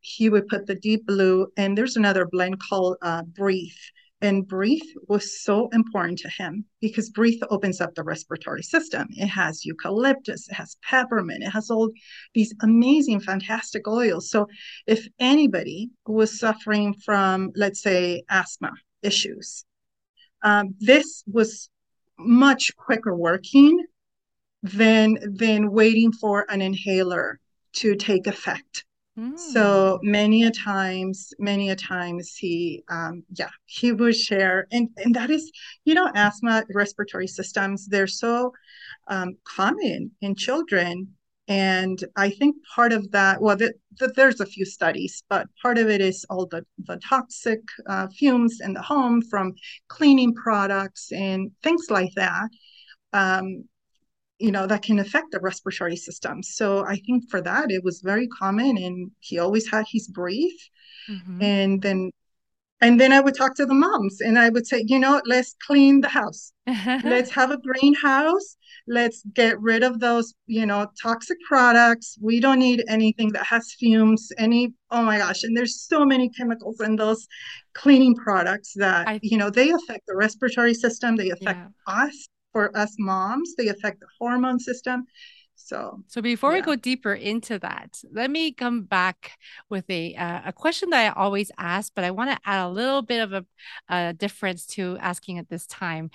He 0.00 0.28
would 0.28 0.48
put 0.48 0.66
the 0.66 0.74
deep 0.74 1.06
blue, 1.06 1.46
and 1.56 1.78
there's 1.78 1.96
another 1.96 2.26
blend 2.26 2.60
called 2.68 2.96
uh, 3.00 3.22
Breathe. 3.22 3.82
And 4.22 4.48
breathe 4.48 4.80
was 5.08 5.42
so 5.42 5.68
important 5.74 6.18
to 6.20 6.30
him 6.30 6.64
because 6.80 7.10
breathe 7.10 7.42
opens 7.50 7.82
up 7.82 7.94
the 7.94 8.02
respiratory 8.02 8.62
system. 8.62 9.08
It 9.10 9.26
has 9.26 9.66
eucalyptus, 9.66 10.48
it 10.48 10.54
has 10.54 10.78
peppermint, 10.82 11.42
it 11.42 11.50
has 11.50 11.70
all 11.70 11.90
these 12.32 12.54
amazing, 12.62 13.20
fantastic 13.20 13.86
oils. 13.86 14.30
So, 14.30 14.46
if 14.86 15.06
anybody 15.18 15.90
was 16.06 16.38
suffering 16.38 16.94
from, 16.94 17.52
let's 17.56 17.82
say, 17.82 18.22
asthma 18.30 18.72
issues, 19.02 19.66
um, 20.42 20.74
this 20.80 21.22
was 21.26 21.68
much 22.18 22.74
quicker 22.76 23.14
working 23.14 23.84
than 24.62 25.18
than 25.34 25.70
waiting 25.72 26.12
for 26.12 26.46
an 26.48 26.62
inhaler 26.62 27.38
to 27.74 27.94
take 27.96 28.26
effect. 28.26 28.85
So 29.34 29.98
Mm. 29.98 30.04
many 30.04 30.44
a 30.44 30.50
times, 30.50 31.32
many 31.38 31.70
a 31.70 31.76
times 31.76 32.34
he, 32.36 32.82
um, 32.88 33.24
yeah, 33.34 33.50
he 33.66 33.92
would 33.92 34.14
share, 34.16 34.66
and 34.72 34.88
and 34.96 35.14
that 35.14 35.30
is, 35.30 35.50
you 35.84 35.94
know, 35.94 36.10
asthma, 36.14 36.64
respiratory 36.74 37.26
systems, 37.26 37.86
they're 37.86 38.06
so 38.06 38.52
um, 39.08 39.36
common 39.44 40.12
in 40.22 40.34
children, 40.36 41.08
and 41.48 42.02
I 42.16 42.30
think 42.30 42.56
part 42.74 42.92
of 42.92 43.10
that, 43.12 43.40
well, 43.42 43.56
the, 43.56 43.74
the, 43.98 44.12
there's 44.16 44.40
a 44.40 44.46
few 44.46 44.64
studies, 44.64 45.22
but 45.28 45.48
part 45.62 45.78
of 45.78 45.88
it 45.88 46.00
is 46.00 46.24
all 46.30 46.46
the 46.46 46.64
the 46.86 46.98
toxic 47.08 47.60
uh, 47.88 48.08
fumes 48.08 48.60
in 48.60 48.74
the 48.74 48.82
home 48.82 49.22
from 49.22 49.54
cleaning 49.88 50.34
products 50.34 51.12
and 51.12 51.50
things 51.62 51.86
like 51.90 52.12
that. 52.16 52.48
Um, 53.12 53.64
you 54.38 54.50
know 54.50 54.66
that 54.66 54.82
can 54.82 54.98
affect 54.98 55.32
the 55.32 55.40
respiratory 55.40 55.96
system. 55.96 56.42
So 56.42 56.84
i 56.84 56.96
think 57.06 57.28
for 57.30 57.40
that 57.42 57.70
it 57.70 57.82
was 57.84 58.00
very 58.00 58.28
common 58.28 58.76
and 58.76 59.10
he 59.20 59.38
always 59.38 59.70
had 59.70 59.84
his 59.90 60.08
breathe 60.08 60.60
hmm 61.06 61.42
and 61.42 61.82
then 61.82 62.10
and 62.80 63.00
then 63.00 63.12
i 63.12 63.20
would 63.20 63.36
talk 63.36 63.54
to 63.54 63.66
the 63.66 63.74
moms 63.74 64.20
and 64.20 64.38
i 64.38 64.48
would 64.48 64.66
say 64.66 64.82
you 64.86 64.98
know 64.98 65.20
let's 65.24 65.54
clean 65.66 66.00
the 66.00 66.08
house. 66.08 66.52
Let's 67.04 67.30
have 67.30 67.52
a 67.52 67.58
greenhouse. 67.58 68.56
Let's 68.88 69.22
get 69.32 69.60
rid 69.60 69.82
of 69.84 70.00
those 70.00 70.34
you 70.46 70.66
know 70.66 70.88
toxic 71.00 71.38
products. 71.48 72.18
We 72.20 72.40
don't 72.40 72.58
need 72.58 72.82
anything 72.88 73.30
that 73.32 73.46
has 73.46 73.72
fumes 73.78 74.32
any 74.36 74.72
oh 74.90 75.02
my 75.02 75.18
gosh 75.18 75.44
and 75.44 75.56
there's 75.56 75.80
so 75.80 76.04
many 76.04 76.28
chemicals 76.28 76.80
in 76.80 76.96
those 76.96 77.28
cleaning 77.74 78.16
products 78.16 78.72
that 78.76 79.06
I 79.06 79.20
you 79.22 79.38
know 79.38 79.50
they 79.50 79.70
affect 79.70 80.06
the 80.08 80.16
respiratory 80.16 80.74
system 80.74 81.14
they 81.14 81.30
affect 81.30 81.60
yeah. 81.60 82.02
us 82.02 82.28
for 82.56 82.76
us 82.82 82.94
moms 82.98 83.54
they 83.56 83.68
affect 83.68 84.00
the 84.00 84.06
hormone 84.18 84.58
system 84.58 85.04
so 85.56 86.00
So 86.08 86.22
before 86.22 86.52
we 86.52 86.62
go 86.62 86.76
deeper 86.76 87.14
into 87.14 87.58
that, 87.58 88.00
let 88.12 88.30
me 88.30 88.52
come 88.52 88.82
back 88.82 89.38
with 89.68 89.88
a 89.90 90.14
uh, 90.14 90.42
a 90.46 90.52
question 90.52 90.90
that 90.90 91.06
I 91.06 91.20
always 91.20 91.50
ask, 91.58 91.92
but 91.94 92.04
I 92.04 92.10
want 92.12 92.30
to 92.30 92.38
add 92.44 92.64
a 92.64 92.68
little 92.68 93.02
bit 93.02 93.20
of 93.20 93.32
a, 93.32 93.44
a 93.88 94.12
difference 94.12 94.66
to 94.76 94.96
asking 95.00 95.38
at 95.38 95.48
this 95.48 95.66
time. 95.66 96.10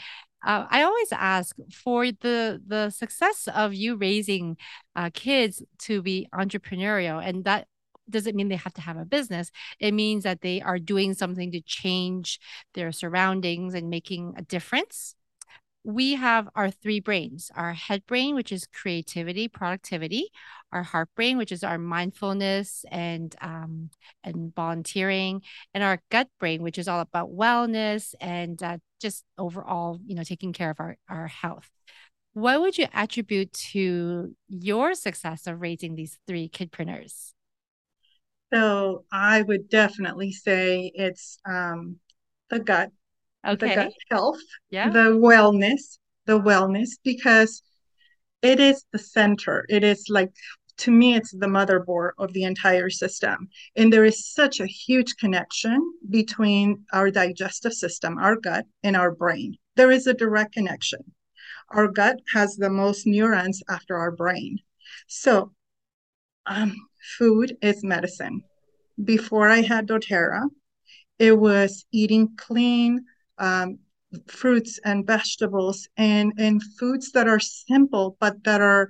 Uh, 0.46 0.66
I 0.70 0.84
always 0.84 1.12
ask 1.12 1.56
for 1.74 2.06
the 2.06 2.62
the 2.66 2.90
success 2.92 3.48
of 3.54 3.74
you 3.74 3.96
raising 3.96 4.58
uh, 4.96 5.10
kids 5.14 5.62
to 5.80 6.02
be 6.02 6.28
entrepreneurial, 6.34 7.20
and 7.24 7.44
that 7.44 7.68
doesn't 8.10 8.36
mean 8.36 8.50
they 8.50 8.56
have 8.56 8.74
to 8.76 8.82
have 8.82 8.98
a 8.98 9.06
business. 9.06 9.52
It 9.80 9.94
means 9.94 10.24
that 10.24 10.42
they 10.42 10.62
are 10.62 10.80
doing 10.80 11.14
something 11.14 11.52
to 11.52 11.62
change 11.62 12.40
their 12.74 12.92
surroundings 12.92 13.74
and 13.74 13.90
making 13.90 14.36
a 14.38 14.42
difference 14.44 15.16
we 15.84 16.14
have 16.14 16.48
our 16.56 16.70
three 16.70 17.00
brains 17.00 17.50
our 17.56 17.74
head 17.74 18.06
brain, 18.06 18.36
which 18.36 18.52
is 18.52 18.68
creativity, 18.68 19.48
productivity, 19.48 20.30
our 20.72 20.84
heart 20.84 21.10
brain, 21.16 21.38
which 21.38 21.52
is 21.52 21.64
our 21.64 21.78
mindfulness 21.78 22.86
and 22.92 23.36
um, 23.42 23.90
and 24.24 24.54
volunteering, 24.56 25.42
and 25.74 25.84
our 25.84 26.00
gut 26.12 26.28
brain, 26.40 26.62
which 26.62 26.78
is 26.78 26.88
all 26.88 27.00
about 27.02 27.32
wellness 27.32 28.14
and 28.22 28.62
uh, 28.62 28.78
just 29.02 29.24
overall, 29.38 30.00
you 30.06 30.16
know, 30.16 30.24
taking 30.24 30.54
care 30.54 30.70
of 30.70 30.80
our, 30.80 30.98
our 31.10 31.28
health. 31.28 31.70
What 32.34 32.62
would 32.62 32.78
you 32.78 32.88
attribute 32.94 33.52
to 33.72 34.36
your 34.48 34.94
success 34.94 35.48
of 35.48 35.62
raising 35.62 35.96
these 35.96 36.20
three 36.28 36.48
kidpreneurs? 36.50 37.34
so 38.54 39.06
i 39.12 39.42
would 39.42 39.70
definitely 39.70 40.32
say 40.32 40.92
it's 40.94 41.40
um 41.46 41.98
the 42.50 42.60
gut 42.60 42.92
the 43.44 43.68
gut 43.68 43.78
Okay. 43.78 43.92
health 44.10 44.40
Yeah. 44.70 44.90
the 44.90 45.10
wellness 45.12 45.98
the 46.26 46.40
wellness 46.40 46.90
because 47.04 47.64
it 48.42 48.60
is 48.60 48.86
the 48.92 49.00
center. 49.00 49.66
It 49.70 49.84
is 49.84 50.08
like, 50.10 50.32
to 50.78 50.92
me, 50.92 51.16
it's 51.16 51.32
the 51.32 51.48
motherboard 51.48 52.12
of 52.18 52.34
the 52.34 52.44
entire 52.44 52.90
system. 52.90 53.50
And 53.76 53.92
there 53.94 54.06
is 54.06 54.34
such 54.34 54.60
a 54.60 54.66
huge 54.66 55.16
connection 55.18 55.80
between 56.10 56.86
our 56.92 57.12
digestive 57.12 57.74
system, 57.74 58.18
our 58.18 58.36
gut, 58.36 58.66
and 58.84 58.96
our 58.96 59.12
brain. 59.12 59.58
There 59.76 59.92
is 59.92 60.08
a 60.08 60.14
direct 60.14 60.54
connection. 60.54 61.14
Our 61.70 61.88
gut 61.88 62.20
has 62.34 62.56
the 62.56 62.70
most 62.70 63.06
neurons 63.06 63.62
after 63.70 63.96
our 63.98 64.12
brain. 64.12 64.58
So, 65.08 65.54
um, 66.46 66.76
food 67.18 67.58
is 67.62 67.84
medicine. 67.84 68.44
Before 69.04 69.50
I 69.50 69.62
had 69.62 69.88
doTERRA, 69.88 70.50
it 71.20 71.38
was 71.38 71.86
eating 71.92 72.30
clean 72.38 73.06
um, 73.42 73.80
fruits 74.28 74.80
and 74.86 75.06
vegetables 75.06 75.88
and, 75.98 76.34
and 76.38 76.62
foods 76.80 77.12
that 77.12 77.28
are 77.28 77.40
simple 77.40 78.18
but 78.20 78.44
that 78.44 78.62
are 78.62 78.90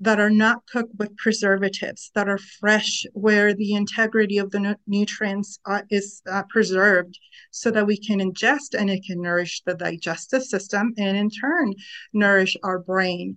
that 0.00 0.20
are 0.20 0.30
not 0.30 0.64
cooked 0.66 0.94
with 0.96 1.16
preservatives, 1.16 2.12
that 2.14 2.28
are 2.28 2.38
fresh, 2.38 3.04
where 3.14 3.52
the 3.52 3.74
integrity 3.74 4.38
of 4.38 4.50
the 4.52 4.60
nu- 4.60 4.74
nutrients 4.86 5.58
uh, 5.66 5.82
is 5.90 6.22
uh, 6.30 6.44
preserved 6.48 7.18
so 7.50 7.70
that 7.70 7.86
we 7.86 7.98
can 7.98 8.20
ingest 8.20 8.78
and 8.78 8.90
it 8.90 9.02
can 9.04 9.20
nourish 9.20 9.62
the 9.66 9.74
digestive 9.74 10.44
system 10.44 10.92
and 10.96 11.16
in 11.16 11.30
turn 11.30 11.74
nourish 12.12 12.56
our 12.62 12.78
brain. 12.78 13.36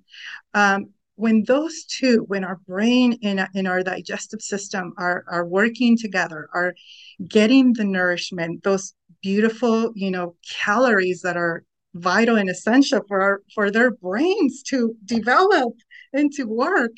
Um, 0.53 0.91
when 1.15 1.43
those 1.45 1.83
two, 1.85 2.25
when 2.27 2.43
our 2.43 2.59
brain 2.67 3.17
and, 3.23 3.47
and 3.53 3.67
our 3.67 3.83
digestive 3.83 4.41
system 4.41 4.93
are, 4.97 5.23
are 5.27 5.45
working 5.45 5.97
together, 5.97 6.49
are 6.53 6.73
getting 7.27 7.73
the 7.73 7.83
nourishment, 7.83 8.63
those 8.63 8.93
beautiful, 9.21 9.91
you 9.95 10.09
know, 10.09 10.35
calories 10.49 11.21
that 11.21 11.37
are 11.37 11.63
vital 11.93 12.37
and 12.37 12.49
essential 12.49 13.01
for 13.07 13.21
our, 13.21 13.41
for 13.53 13.69
their 13.69 13.91
brains 13.91 14.63
to 14.63 14.95
develop 15.05 15.73
and 16.13 16.31
to 16.33 16.45
work, 16.45 16.93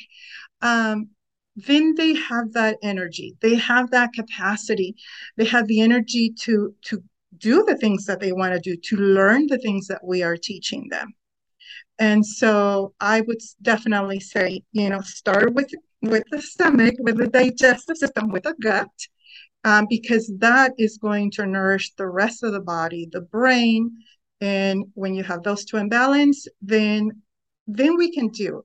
um, 0.62 1.10
then 1.56 1.94
they 1.96 2.14
have 2.16 2.54
that 2.54 2.78
energy. 2.82 3.36
They 3.42 3.56
have 3.56 3.92
that 3.92 4.14
capacity. 4.14 4.96
They 5.38 5.46
have 5.46 5.68
the 5.68 5.82
energy 5.82 6.34
to 6.42 6.74
to 6.86 7.04
do 7.38 7.64
the 7.64 7.76
things 7.76 8.06
that 8.06 8.20
they 8.20 8.32
want 8.32 8.54
to 8.54 8.60
do, 8.60 8.76
to 8.76 8.96
learn 8.96 9.48
the 9.48 9.58
things 9.58 9.88
that 9.88 10.04
we 10.04 10.24
are 10.24 10.38
teaching 10.38 10.88
them. 10.90 11.14
And 12.00 12.26
so 12.26 12.94
I 13.00 13.22
would 13.22 13.42
definitely 13.62 14.20
say, 14.20 14.64
you 14.72 14.90
know, 14.90 15.02
start 15.02 15.54
with 15.54 15.72
with 16.02 16.24
the 16.32 16.42
stomach, 16.42 16.96
with 17.00 17.18
the 17.18 17.28
digestive 17.28 17.98
system, 17.98 18.30
with 18.30 18.44
the 18.44 18.56
gut, 18.62 18.90
um, 19.64 19.88
because 19.90 20.32
that 20.40 20.74
is 20.78 20.98
going 20.98 21.32
to 21.32 21.46
nourish 21.46 21.94
the 21.96 22.08
rest 22.08 22.44
of 22.44 22.52
the 22.52 22.60
body, 22.60 23.08
the 23.12 23.22
brain. 23.22 23.92
And 24.42 24.86
when 24.96 25.14
you 25.14 25.24
have 25.24 25.44
those 25.44 25.64
two 25.64 25.78
in 25.78 25.88
balance, 25.90 26.48
then 26.62 27.22
then 27.68 27.96
we 27.96 28.12
can 28.12 28.30
do 28.30 28.64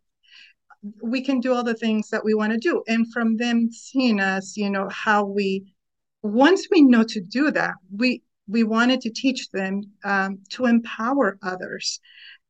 we 1.02 1.22
can 1.22 1.40
do 1.40 1.52
all 1.52 1.64
the 1.64 1.74
things 1.74 2.08
that 2.10 2.24
we 2.24 2.34
want 2.34 2.52
to 2.52 2.58
do. 2.58 2.82
And 2.86 3.12
from 3.12 3.36
them 3.36 3.70
seeing 3.72 4.20
us, 4.20 4.56
you 4.56 4.70
know, 4.70 4.88
how 4.90 5.24
we 5.24 5.74
once 6.22 6.66
we 6.70 6.82
know 6.82 7.04
to 7.04 7.20
do 7.20 7.50
that, 7.52 7.74
we 7.94 8.22
we 8.46 8.64
wanted 8.64 9.00
to 9.02 9.10
teach 9.10 9.50
them 9.50 9.82
um, 10.04 10.38
to 10.50 10.64
empower 10.66 11.38
others 11.42 12.00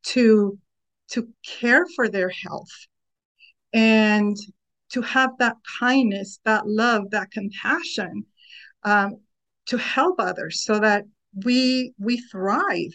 to 0.03 0.57
to 1.11 1.27
care 1.45 1.85
for 1.95 2.07
their 2.07 2.29
health 2.29 2.69
and 3.73 4.37
to 4.89 5.01
have 5.01 5.31
that 5.39 5.55
kindness, 5.79 6.39
that 6.45 6.67
love, 6.67 7.09
that 7.11 7.31
compassion 7.31 8.25
um, 8.83 9.17
to 9.67 9.77
help 9.77 10.15
others 10.19 10.63
so 10.63 10.79
that 10.79 11.05
we 11.45 11.93
we 11.99 12.17
thrive 12.31 12.91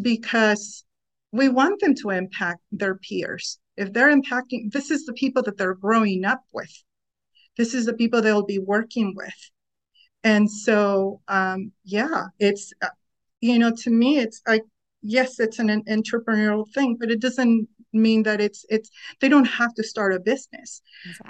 because 0.00 0.84
we 1.32 1.48
want 1.48 1.80
them 1.80 1.94
to 1.94 2.10
impact 2.10 2.60
their 2.72 2.96
peers. 2.96 3.58
If 3.76 3.92
they're 3.92 4.14
impacting, 4.14 4.72
this 4.72 4.90
is 4.90 5.06
the 5.06 5.12
people 5.12 5.42
that 5.44 5.56
they're 5.56 5.74
growing 5.74 6.24
up 6.24 6.42
with. 6.52 6.72
This 7.56 7.74
is 7.74 7.86
the 7.86 7.94
people 7.94 8.20
they'll 8.20 8.44
be 8.44 8.58
working 8.58 9.14
with. 9.16 9.50
And 10.24 10.50
so, 10.50 11.20
um, 11.28 11.72
yeah, 11.84 12.26
it's, 12.38 12.72
uh, 12.82 12.88
you 13.40 13.58
know, 13.58 13.72
to 13.84 13.90
me, 13.90 14.18
it's 14.18 14.42
like, 14.46 14.62
yes, 15.02 15.40
it's 15.40 15.58
an, 15.58 15.70
an 15.70 15.82
entrepreneurial 15.84 16.68
thing, 16.72 16.96
but 16.98 17.10
it 17.10 17.20
doesn't 17.20 17.68
mean 17.92 18.22
that 18.22 18.40
it's, 18.40 18.64
it's, 18.68 18.90
they 19.20 19.28
don't 19.28 19.46
have 19.46 19.74
to 19.74 19.82
start 19.82 20.14
a 20.14 20.20
business. 20.20 20.82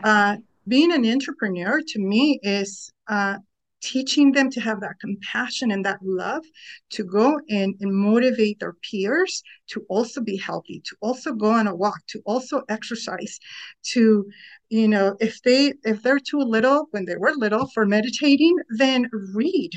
Uh, 0.04 0.36
being 0.68 0.92
an 0.92 1.04
entrepreneur 1.06 1.80
to 1.80 1.98
me 1.98 2.38
is 2.42 2.92
uh, 3.08 3.38
teaching 3.80 4.32
them 4.32 4.50
to 4.50 4.60
have 4.60 4.80
that 4.80 4.98
compassion 5.00 5.70
and 5.70 5.84
that 5.84 5.98
love 6.02 6.44
to 6.90 7.04
go 7.04 7.40
and, 7.48 7.74
and 7.80 7.94
motivate 7.94 8.58
their 8.60 8.74
peers 8.90 9.42
to 9.68 9.84
also 9.88 10.20
be 10.20 10.36
healthy 10.36 10.82
to 10.84 10.96
also 11.00 11.32
go 11.32 11.50
on 11.50 11.66
a 11.66 11.74
walk 11.74 12.00
to 12.08 12.20
also 12.24 12.62
exercise 12.68 13.38
to 13.82 14.26
you 14.68 14.88
know 14.88 15.16
if 15.20 15.40
they 15.42 15.72
if 15.84 16.02
they're 16.02 16.18
too 16.18 16.38
little 16.40 16.86
when 16.90 17.04
they 17.04 17.16
were 17.16 17.32
little 17.36 17.68
for 17.68 17.86
meditating 17.86 18.56
then 18.78 19.08
read 19.34 19.70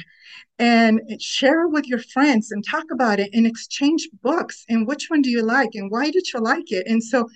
and 0.59 1.01
share 1.19 1.67
with 1.67 1.87
your 1.87 1.99
friends 1.99 2.51
and 2.51 2.63
talk 2.65 2.85
about 2.91 3.19
it 3.19 3.29
and 3.33 3.45
exchange 3.47 4.07
books 4.21 4.65
and 4.69 4.87
which 4.87 5.09
one 5.09 5.21
do 5.21 5.29
you 5.29 5.41
like 5.41 5.71
and 5.73 5.89
why 5.91 6.09
did 6.11 6.25
you 6.33 6.39
like 6.39 6.71
it? 6.71 6.85
And 6.87 7.03
so 7.03 7.27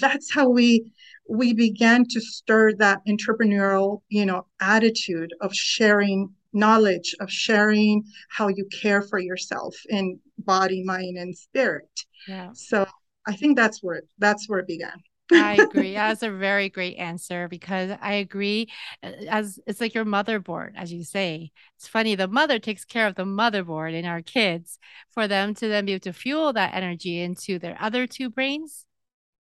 that's 0.00 0.32
how 0.32 0.48
we 0.48 0.92
we 1.28 1.52
began 1.52 2.04
to 2.04 2.20
stir 2.20 2.72
that 2.74 3.00
entrepreneurial 3.06 4.02
you 4.08 4.26
know 4.26 4.46
attitude 4.60 5.32
of 5.40 5.54
sharing 5.54 6.28
knowledge 6.52 7.14
of 7.20 7.30
sharing 7.30 8.02
how 8.30 8.48
you 8.48 8.66
care 8.80 9.02
for 9.02 9.18
yourself 9.18 9.74
in 9.88 10.18
body 10.38 10.82
mind 10.84 11.16
and 11.16 11.36
spirit 11.36 12.00
yeah 12.28 12.50
so 12.52 12.86
i 13.26 13.34
think 13.34 13.56
that's 13.56 13.82
where 13.82 14.02
that's 14.18 14.48
where 14.48 14.60
it 14.60 14.66
began 14.66 15.02
I 15.32 15.54
agree. 15.68 15.94
That's 15.94 16.22
a 16.22 16.30
very 16.30 16.68
great 16.68 16.96
answer 16.96 17.48
because 17.48 17.90
I 18.00 18.14
agree. 18.14 18.68
Uh, 19.02 19.10
as 19.28 19.58
it's 19.66 19.80
like 19.80 19.92
your 19.92 20.04
motherboard, 20.04 20.72
as 20.76 20.92
you 20.92 21.04
say. 21.04 21.50
It's 21.76 21.88
funny. 21.88 22.14
The 22.14 22.28
mother 22.28 22.58
takes 22.58 22.84
care 22.84 23.06
of 23.06 23.16
the 23.16 23.24
motherboard 23.24 23.92
in 23.92 24.04
our 24.04 24.22
kids 24.22 24.78
for 25.10 25.26
them 25.26 25.54
to 25.54 25.68
then 25.68 25.84
be 25.84 25.92
able 25.92 26.00
to 26.00 26.12
fuel 26.12 26.52
that 26.52 26.74
energy 26.74 27.20
into 27.20 27.58
their 27.58 27.76
other 27.80 28.06
two 28.06 28.30
brains 28.30 28.85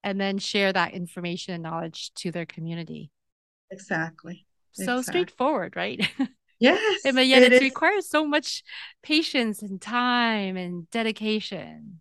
and 0.04 0.20
then 0.20 0.38
share 0.38 0.74
that 0.74 0.94
information 0.94 1.54
and 1.54 1.64
knowledge 1.64 2.14
to 2.16 2.32
their 2.32 2.46
community. 2.46 3.12
Exactly. 3.72 4.46
So 4.74 4.98
exactly. 4.98 5.04
straightforward, 5.04 5.76
right? 5.76 6.08
Yes. 6.60 7.02
but 7.04 7.28
yet 7.28 7.44
it, 7.44 7.52
it 7.52 7.62
requires 7.62 8.08
so 8.08 8.26
much 8.26 8.64
patience 9.02 9.62
and 9.62 9.82
time 9.82 10.56
and 10.56 10.90
dedication. 10.92 12.00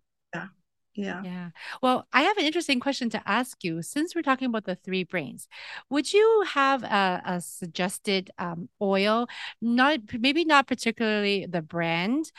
Yeah. 0.95 1.21
Yeah. 1.23 1.49
Well, 1.81 2.07
I 2.13 2.21
have 2.21 2.37
an 2.37 2.45
interesting 2.45 2.79
question 2.79 3.09
to 3.11 3.21
ask 3.25 3.63
you. 3.63 3.81
Since 3.81 4.15
we're 4.15 4.21
talking 4.21 4.47
about 4.47 4.65
the 4.65 4.75
three 4.75 5.03
brains, 5.03 5.47
would 5.89 6.13
you 6.13 6.45
have 6.53 6.83
a, 6.83 7.21
a 7.25 7.41
suggested 7.41 8.31
um, 8.37 8.69
oil? 8.81 9.27
Not 9.61 9.99
maybe 10.19 10.45
not 10.45 10.67
particularly 10.67 11.47
the 11.47 11.61
brand, 11.61 12.31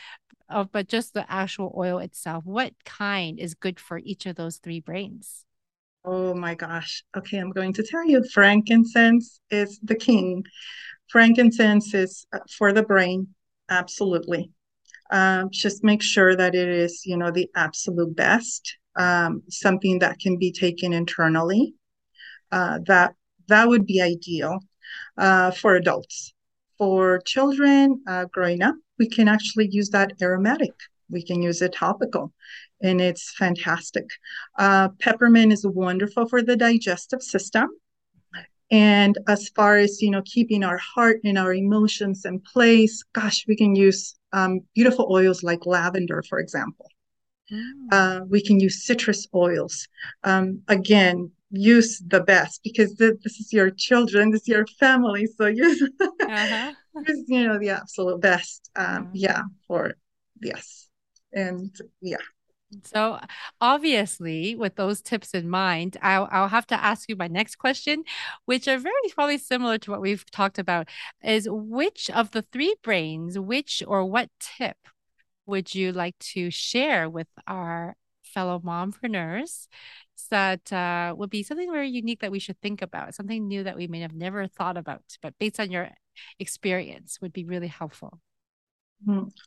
of, 0.49 0.71
but 0.71 0.87
just 0.87 1.13
the 1.13 1.29
actual 1.29 1.73
oil 1.77 1.99
itself. 1.99 2.45
What 2.45 2.73
kind 2.85 3.39
is 3.39 3.55
good 3.55 3.79
for 3.79 3.97
each 3.97 4.25
of 4.25 4.35
those 4.35 4.57
three 4.57 4.79
brains? 4.79 5.45
Oh 6.05 6.33
my 6.35 6.55
gosh. 6.55 7.03
Okay, 7.17 7.37
I'm 7.37 7.51
going 7.51 7.73
to 7.73 7.83
tell 7.83 8.05
you 8.05 8.23
frankincense 8.33 9.39
is 9.49 9.79
the 9.83 9.95
king. 9.95 10.43
Frankincense 11.09 11.93
is 11.93 12.25
uh, 12.33 12.39
for 12.57 12.73
the 12.73 12.83
brain, 12.83 13.27
absolutely. 13.69 14.51
Um, 15.11 15.49
just 15.51 15.83
make 15.83 16.03
sure 16.03 16.35
that 16.35 16.55
it 16.55 16.69
is, 16.69 17.03
you 17.05 17.17
know, 17.17 17.31
the 17.31 17.49
absolute 17.55 18.15
best, 18.15 18.77
um, 18.97 19.43
something 19.49 19.99
that 19.99 20.19
can 20.19 20.37
be 20.37 20.51
taken 20.51 20.93
internally. 20.93 21.75
Uh, 22.51 22.79
that 22.87 23.15
that 23.47 23.67
would 23.67 23.85
be 23.85 24.01
ideal 24.01 24.59
uh, 25.17 25.51
for 25.51 25.75
adults. 25.75 26.33
For 26.77 27.19
children 27.25 28.03
uh, 28.07 28.25
growing 28.25 28.61
up, 28.61 28.75
we 28.99 29.09
can 29.09 29.27
actually 29.27 29.69
use 29.71 29.89
that 29.89 30.11
aromatic. 30.21 30.73
We 31.09 31.23
can 31.23 31.41
use 31.41 31.61
it 31.61 31.73
topical, 31.73 32.33
and 32.81 33.01
it's 33.01 33.33
fantastic. 33.37 34.05
Uh, 34.57 34.89
peppermint 34.99 35.53
is 35.53 35.65
wonderful 35.65 36.27
for 36.27 36.41
the 36.41 36.55
digestive 36.55 37.21
system. 37.21 37.69
And 38.71 39.17
as 39.27 39.49
far 39.49 39.77
as 39.77 40.01
you 40.01 40.09
know, 40.09 40.23
keeping 40.25 40.63
our 40.63 40.77
heart 40.77 41.19
and 41.23 41.37
our 41.37 41.53
emotions 41.53 42.25
in 42.25 42.39
place, 42.39 43.03
gosh, 43.13 43.45
we 43.47 43.55
can 43.55 43.75
use 43.75 44.15
um, 44.33 44.61
beautiful 44.73 45.07
oils 45.11 45.43
like 45.43 45.65
lavender, 45.65 46.23
for 46.27 46.39
example. 46.39 46.89
Mm. 47.51 47.71
Uh, 47.91 48.25
we 48.27 48.41
can 48.41 48.59
use 48.59 48.83
citrus 48.83 49.27
oils. 49.35 49.87
Um, 50.23 50.61
again, 50.67 51.31
use 51.51 52.01
the 52.07 52.21
best 52.21 52.61
because 52.63 52.95
th- 52.95 53.19
this 53.23 53.39
is 53.39 53.53
your 53.53 53.69
children, 53.69 54.31
this 54.31 54.41
is 54.41 54.47
your 54.47 54.65
family. 54.79 55.27
So 55.37 55.45
use, 55.45 55.81
uh-huh. 55.81 56.73
use 57.07 57.23
you 57.27 57.47
know, 57.47 57.59
the 57.59 57.69
absolute 57.69 58.19
best. 58.19 58.71
Um, 58.75 59.09
yeah, 59.13 59.43
for 59.67 59.93
yes. 60.41 60.84
And 61.35 61.75
yeah. 62.01 62.17
So 62.83 63.19
obviously, 63.61 64.55
with 64.55 64.75
those 64.75 65.01
tips 65.01 65.31
in 65.31 65.49
mind, 65.49 65.97
I'll, 66.01 66.27
I'll 66.31 66.47
have 66.47 66.67
to 66.67 66.83
ask 66.83 67.07
you 67.07 67.15
my 67.15 67.27
next 67.27 67.57
question, 67.57 68.03
which 68.45 68.67
are 68.67 68.77
very 68.77 68.93
probably 69.13 69.37
similar 69.37 69.77
to 69.79 69.91
what 69.91 70.01
we've 70.01 70.29
talked 70.31 70.57
about, 70.57 70.89
is 71.23 71.47
which 71.49 72.09
of 72.09 72.31
the 72.31 72.41
three 72.41 72.75
brains, 72.81 73.37
which 73.37 73.83
or 73.85 74.03
what 74.05 74.29
tip 74.39 74.77
would 75.45 75.75
you 75.75 75.91
like 75.91 76.17
to 76.19 76.49
share 76.49 77.09
with 77.09 77.27
our 77.47 77.95
fellow 78.23 78.59
mompreneurs 78.59 79.67
that 80.31 80.73
uh, 80.73 81.13
would 81.15 81.29
be 81.29 81.43
something 81.43 81.71
very 81.71 81.89
unique 81.89 82.21
that 82.21 82.31
we 82.31 82.39
should 82.39 82.59
think 82.61 82.81
about, 82.81 83.13
something 83.13 83.47
new 83.47 83.63
that 83.63 83.77
we 83.77 83.87
may 83.87 83.99
have 83.99 84.13
never 84.13 84.47
thought 84.47 84.75
about, 84.75 85.03
but 85.21 85.37
based 85.39 85.59
on 85.59 85.71
your 85.71 85.89
experience 86.39 87.19
would 87.21 87.31
be 87.31 87.45
really 87.45 87.67
helpful. 87.67 88.19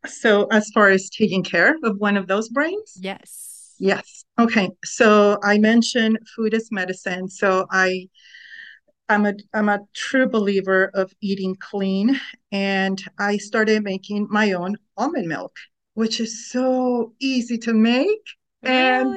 So, 0.06 0.46
as 0.46 0.70
far 0.70 0.88
as 0.90 1.08
taking 1.10 1.42
care 1.42 1.76
of 1.82 1.98
one 1.98 2.16
of 2.16 2.26
those 2.26 2.48
brains? 2.48 2.96
Yes. 3.00 3.74
Yes. 3.78 4.24
Okay. 4.38 4.70
So, 4.84 5.38
I 5.42 5.58
mentioned 5.58 6.18
food 6.34 6.54
is 6.54 6.68
medicine. 6.70 7.28
So, 7.28 7.66
I 7.70 8.08
I'm 9.08 9.24
a 9.26 9.34
I'm 9.54 9.68
a 9.68 9.80
true 9.94 10.28
believer 10.28 10.90
of 10.94 11.12
eating 11.20 11.56
clean 11.56 12.20
and 12.52 13.02
I 13.18 13.38
started 13.38 13.82
making 13.82 14.28
my 14.30 14.52
own 14.52 14.76
almond 14.96 15.28
milk, 15.28 15.56
which 15.94 16.20
is 16.20 16.50
so 16.50 17.14
easy 17.18 17.58
to 17.58 17.72
make 17.72 18.08
and 18.62 19.16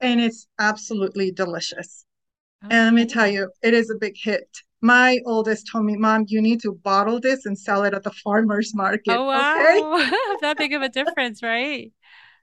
and 0.00 0.20
it's 0.20 0.46
absolutely 0.58 1.30
delicious. 1.30 2.04
Okay. 2.64 2.76
And 2.76 2.84
let 2.86 2.94
me 2.94 3.06
tell 3.06 3.26
you, 3.26 3.50
it 3.62 3.72
is 3.72 3.90
a 3.90 3.96
big 3.98 4.16
hit 4.16 4.48
my 4.80 5.20
oldest 5.24 5.68
told 5.70 5.84
me, 5.84 5.96
Mom, 5.96 6.24
you 6.28 6.40
need 6.40 6.60
to 6.62 6.72
bottle 6.72 7.20
this 7.20 7.46
and 7.46 7.58
sell 7.58 7.84
it 7.84 7.94
at 7.94 8.02
the 8.02 8.10
farmer's 8.10 8.74
market. 8.74 9.12
Oh, 9.12 9.24
wow. 9.24 9.54
Okay? 10.34 10.38
that 10.42 10.58
big 10.58 10.72
of 10.72 10.82
a 10.82 10.88
difference, 10.88 11.42
right? 11.42 11.92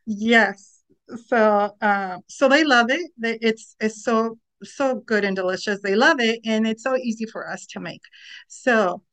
Yes. 0.06 0.82
So, 1.28 1.72
uh, 1.82 2.18
so 2.28 2.50
they 2.50 2.64
love 2.64 2.90
it. 2.90 3.12
They, 3.18 3.38
it's, 3.42 3.76
it's 3.80 4.04
so, 4.04 4.38
so 4.64 4.96
good 4.96 5.24
and 5.24 5.36
delicious. 5.36 5.82
They 5.82 5.96
love 5.96 6.20
it. 6.20 6.40
And 6.46 6.68
it's 6.68 6.84
so 6.84 6.96
easy 6.98 7.26
for 7.26 7.50
us 7.50 7.66
to 7.68 7.80
make. 7.80 8.02
So, 8.48 9.04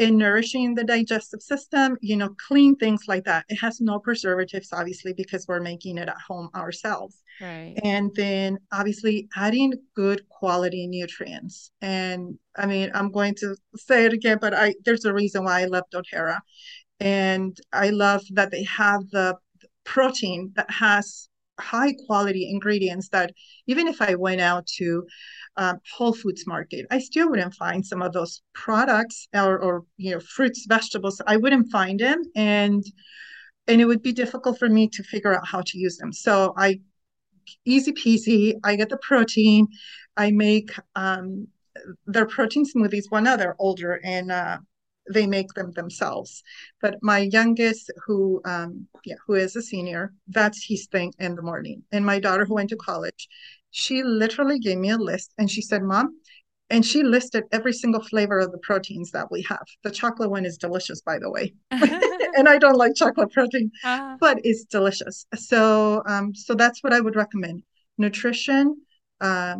in 0.00 0.16
nourishing 0.16 0.74
the 0.74 0.82
digestive 0.82 1.42
system, 1.42 1.98
you 2.00 2.16
know, 2.16 2.34
clean 2.48 2.74
things 2.76 3.02
like 3.06 3.22
that. 3.24 3.44
It 3.50 3.56
has 3.56 3.82
no 3.82 3.98
preservatives, 3.98 4.70
obviously, 4.72 5.12
because 5.12 5.46
we're 5.46 5.60
making 5.60 5.98
it 5.98 6.08
at 6.08 6.16
home 6.26 6.48
ourselves. 6.54 7.22
Right. 7.38 7.74
And 7.84 8.10
then 8.16 8.58
obviously 8.72 9.28
adding 9.36 9.74
good 9.94 10.26
quality 10.30 10.86
nutrients. 10.86 11.70
And 11.82 12.38
I 12.56 12.64
mean, 12.64 12.90
I'm 12.94 13.12
going 13.12 13.34
to 13.36 13.54
say 13.76 14.06
it 14.06 14.14
again, 14.14 14.38
but 14.40 14.54
I 14.54 14.74
there's 14.86 15.04
a 15.04 15.12
reason 15.12 15.44
why 15.44 15.60
I 15.60 15.66
love 15.66 15.84
doTERRA. 15.92 16.38
And 16.98 17.58
I 17.70 17.90
love 17.90 18.22
that 18.32 18.50
they 18.50 18.64
have 18.64 19.02
the 19.10 19.36
protein 19.84 20.52
that 20.56 20.70
has 20.70 21.28
high 21.60 21.94
quality 22.06 22.48
ingredients 22.50 23.08
that 23.10 23.32
even 23.66 23.86
if 23.86 24.00
I 24.02 24.14
went 24.14 24.40
out 24.40 24.66
to 24.78 25.06
um, 25.56 25.78
Whole 25.94 26.12
Foods 26.12 26.46
market, 26.46 26.86
I 26.90 26.98
still 26.98 27.30
wouldn't 27.30 27.54
find 27.54 27.84
some 27.84 28.02
of 28.02 28.12
those 28.12 28.42
products 28.54 29.28
or, 29.34 29.58
or 29.58 29.84
you 29.96 30.12
know 30.12 30.20
fruits, 30.20 30.66
vegetables. 30.68 31.20
I 31.26 31.36
wouldn't 31.36 31.70
find 31.70 32.00
them, 32.00 32.22
and 32.34 32.84
and 33.66 33.80
it 33.80 33.84
would 33.84 34.02
be 34.02 34.12
difficult 34.12 34.58
for 34.58 34.68
me 34.68 34.88
to 34.88 35.02
figure 35.02 35.36
out 35.36 35.46
how 35.46 35.62
to 35.62 35.78
use 35.78 35.96
them. 35.98 36.12
So 36.12 36.54
I 36.56 36.80
easy 37.64 37.92
peasy. 37.92 38.54
I 38.64 38.76
get 38.76 38.88
the 38.88 38.98
protein. 38.98 39.66
I 40.16 40.30
make 40.30 40.70
um, 40.96 41.48
their 42.06 42.26
protein 42.26 42.64
smoothies. 42.64 43.10
One 43.10 43.26
other 43.26 43.54
older 43.58 44.00
and 44.04 44.30
uh, 44.30 44.58
they 45.12 45.26
make 45.26 45.52
them 45.54 45.72
themselves. 45.72 46.42
But 46.80 46.98
my 47.02 47.20
youngest, 47.20 47.90
who 48.04 48.40
um, 48.44 48.86
yeah, 49.04 49.16
who 49.26 49.34
is 49.34 49.56
a 49.56 49.62
senior, 49.62 50.12
that's 50.28 50.64
his 50.64 50.86
thing 50.86 51.12
in 51.18 51.34
the 51.34 51.42
morning. 51.42 51.82
And 51.92 52.04
my 52.04 52.18
daughter, 52.18 52.44
who 52.44 52.54
went 52.54 52.70
to 52.70 52.76
college, 52.76 53.28
she 53.70 54.02
literally 54.02 54.58
gave 54.58 54.78
me 54.78 54.90
a 54.90 54.96
list 54.96 55.32
and 55.38 55.50
she 55.50 55.62
said, 55.62 55.82
"Mom." 55.82 56.20
And 56.72 56.86
she 56.86 57.02
listed 57.02 57.44
every 57.50 57.72
single 57.72 58.00
flavor 58.00 58.38
of 58.38 58.52
the 58.52 58.58
proteins 58.58 59.10
that 59.10 59.32
we 59.32 59.42
have. 59.48 59.64
The 59.82 59.90
chocolate 59.90 60.30
one 60.30 60.44
is 60.44 60.56
delicious, 60.56 61.00
by 61.00 61.18
the 61.18 61.28
way. 61.28 61.52
and 61.72 62.48
I 62.48 62.58
don't 62.58 62.76
like 62.76 62.94
chocolate 62.94 63.32
protein, 63.32 63.72
uh-huh. 63.84 64.18
but 64.20 64.38
it's 64.44 64.62
delicious. 64.66 65.26
So, 65.34 66.00
um, 66.06 66.32
so 66.32 66.54
that's 66.54 66.80
what 66.84 66.92
I 66.92 67.00
would 67.00 67.16
recommend: 67.16 67.64
nutrition, 67.98 68.76
uh, 69.20 69.56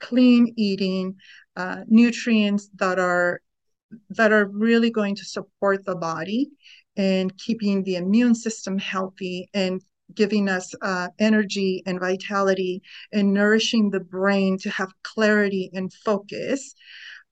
clean 0.00 0.52
eating, 0.56 1.16
uh, 1.56 1.84
nutrients 1.86 2.68
that 2.76 2.98
are 2.98 3.40
that 4.10 4.32
are 4.32 4.46
really 4.46 4.90
going 4.90 5.14
to 5.16 5.24
support 5.24 5.84
the 5.84 5.96
body 5.96 6.50
and 6.96 7.36
keeping 7.38 7.82
the 7.82 7.96
immune 7.96 8.34
system 8.34 8.78
healthy 8.78 9.48
and 9.54 9.82
giving 10.14 10.48
us 10.48 10.72
uh, 10.82 11.08
energy 11.18 11.82
and 11.86 11.98
vitality 11.98 12.82
and 13.12 13.32
nourishing 13.32 13.90
the 13.90 14.00
brain 14.00 14.58
to 14.58 14.70
have 14.70 14.92
clarity 15.02 15.70
and 15.72 15.92
focus. 15.92 16.74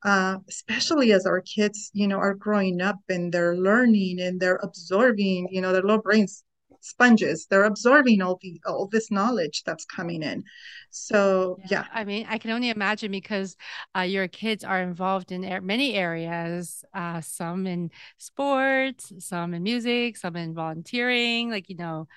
uh, 0.04 0.38
especially 0.48 1.12
as 1.12 1.26
our 1.26 1.40
kids, 1.40 1.90
you 1.94 2.06
know, 2.08 2.18
are 2.18 2.34
growing 2.34 2.80
up 2.80 2.98
and 3.08 3.32
they're 3.32 3.56
learning 3.56 4.20
and 4.20 4.40
they're 4.40 4.60
absorbing, 4.62 5.48
you 5.50 5.60
know, 5.60 5.72
their 5.72 5.82
little 5.82 6.02
brains 6.02 6.44
sponges. 6.82 7.46
They're 7.48 7.64
absorbing 7.64 8.20
all 8.20 8.38
the 8.42 8.60
all 8.66 8.88
this 8.88 9.10
knowledge 9.10 9.62
that's 9.64 9.84
coming 9.84 10.22
in. 10.22 10.44
So 10.90 11.58
yeah, 11.62 11.68
yeah. 11.70 11.84
I 11.92 12.04
mean, 12.04 12.26
I 12.28 12.38
can 12.38 12.50
only 12.50 12.70
imagine 12.70 13.10
because 13.10 13.56
uh, 13.96 14.00
your 14.00 14.28
kids 14.28 14.64
are 14.64 14.82
involved 14.82 15.32
in 15.32 15.42
many 15.64 15.94
areas. 15.94 16.84
Uh, 16.92 17.20
some 17.20 17.66
in 17.66 17.90
sports, 18.18 19.12
some 19.18 19.54
in 19.54 19.62
music, 19.62 20.16
some 20.16 20.36
in 20.36 20.54
volunteering. 20.54 21.50
Like 21.50 21.68
you 21.68 21.76
know, 21.76 22.08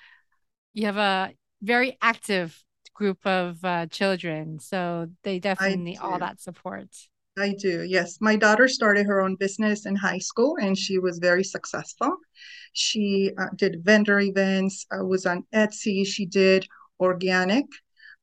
you 0.74 0.86
have 0.88 0.98
a 0.98 1.34
very 1.62 1.98
active 2.02 2.62
group 2.94 3.26
of 3.26 3.64
uh, 3.64 3.86
children, 3.88 4.60
so 4.60 5.08
they 5.24 5.40
definitely 5.40 5.78
need 5.78 5.98
all 6.00 6.20
that 6.20 6.42
support. 6.42 6.90
I 7.38 7.54
do. 7.60 7.84
Yes. 7.84 8.18
My 8.22 8.36
daughter 8.36 8.68
started 8.68 9.06
her 9.08 9.22
own 9.22 9.36
business 9.36 9.86
in 9.86 9.96
high 9.96 10.20
school 10.20 10.58
and 10.62 10.78
she 10.78 11.00
was 11.00 11.20
very 11.20 11.44
successful. 11.44 12.16
She 12.74 13.32
uh, 13.38 13.48
did 13.56 13.84
vendor 13.84 14.20
events, 14.20 14.86
uh, 14.92 15.04
was 15.04 15.26
on 15.26 15.44
Etsy. 15.54 16.06
She 16.06 16.26
did 16.26 16.66
organic 17.00 17.66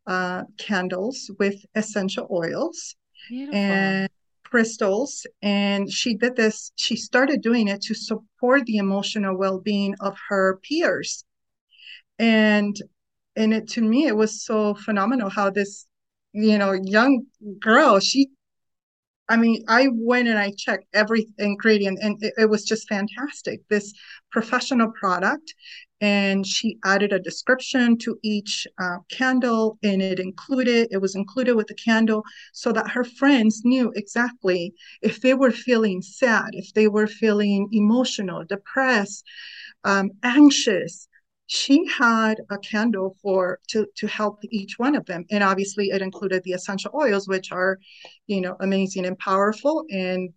uh, 0.07 0.45
candles 0.59 1.31
with 1.39 1.57
essential 1.75 2.27
oils 2.31 2.97
Beautiful. 3.29 3.59
and 3.59 4.09
crystals. 4.45 5.27
And 5.43 5.91
she 5.91 6.15
did 6.15 6.37
this, 6.37 6.73
she 6.77 6.97
started 6.97 7.43
doing 7.43 7.69
it 7.69 7.83
to 7.83 7.95
support 7.95 8.65
the 8.65 8.79
emotional 8.79 9.37
well 9.37 9.59
being 9.59 9.95
of 10.01 10.17
her 10.29 10.59
peers. 10.63 11.25
And 12.19 12.77
and 13.37 13.55
it 13.55 13.69
to 13.71 13.81
me 13.81 14.07
it 14.07 14.17
was 14.17 14.45
so 14.45 14.75
phenomenal 14.75 15.31
how 15.31 15.49
this 15.49 15.87
you 16.33 16.59
know 16.59 16.73
young 16.73 17.25
girl 17.59 17.99
she 17.99 18.29
I 19.29 19.37
mean, 19.37 19.65
I 19.69 19.89
went 19.93 20.29
and 20.29 20.39
I 20.39 20.53
checked 20.57 20.87
every 20.93 21.29
ingredient 21.39 21.99
and 22.03 22.23
it, 22.23 22.35
it, 22.37 22.51
was 22.51 22.65
just 22.65 22.89
fantastic. 22.89 23.61
This 23.69 23.93
professional 24.31 24.93
product. 24.93 25.55
And 26.01 26.45
she 26.45 26.79
added 26.85 27.13
a 27.13 27.21
description 27.21 27.97
to 27.99 28.19
each 28.25 28.67
uh, 28.81 28.97
candle 29.09 29.79
and 29.85 30.03
it 30.03 30.19
included, 30.19 30.89
it 30.91 30.99
was 30.99 31.15
included 31.15 31.55
with 31.55 31.69
the 31.69 31.75
candle 31.75 32.25
so 32.53 32.73
that 32.73 32.91
her 32.91 33.05
friends 33.05 33.63
knew 33.65 33.93
exactly 33.95 34.75
if 35.01 35.21
they 35.21 35.35
were 35.35 35.53
feeling 35.53 36.03
sad, 36.03 36.51
if 36.55 36.73
they 36.75 36.89
were 36.89 37.07
feeling 37.07 37.69
emotional, 37.71 38.45
depressed, 38.45 39.25
um, 39.85 40.11
anxious, 40.25 41.07
she 41.53 41.87
had 41.87 42.41
a 42.51 42.57
candle 42.57 43.15
for 43.23 43.59
to 43.69 43.87
to 43.95 44.07
help 44.07 44.39
each 44.51 44.79
one 44.79 44.95
of 44.95 45.05
them. 45.05 45.27
And 45.31 45.45
obviously 45.45 45.91
it 45.91 46.01
included 46.01 46.43
the 46.45 46.53
essential 46.53 46.91
oils 46.95 47.29
which 47.29 47.53
are 47.53 47.79
you 48.27 48.41
know 48.41 48.57
amazing 48.61 49.05
and 49.05 49.19
powerful. 49.19 49.85
And 49.91 50.31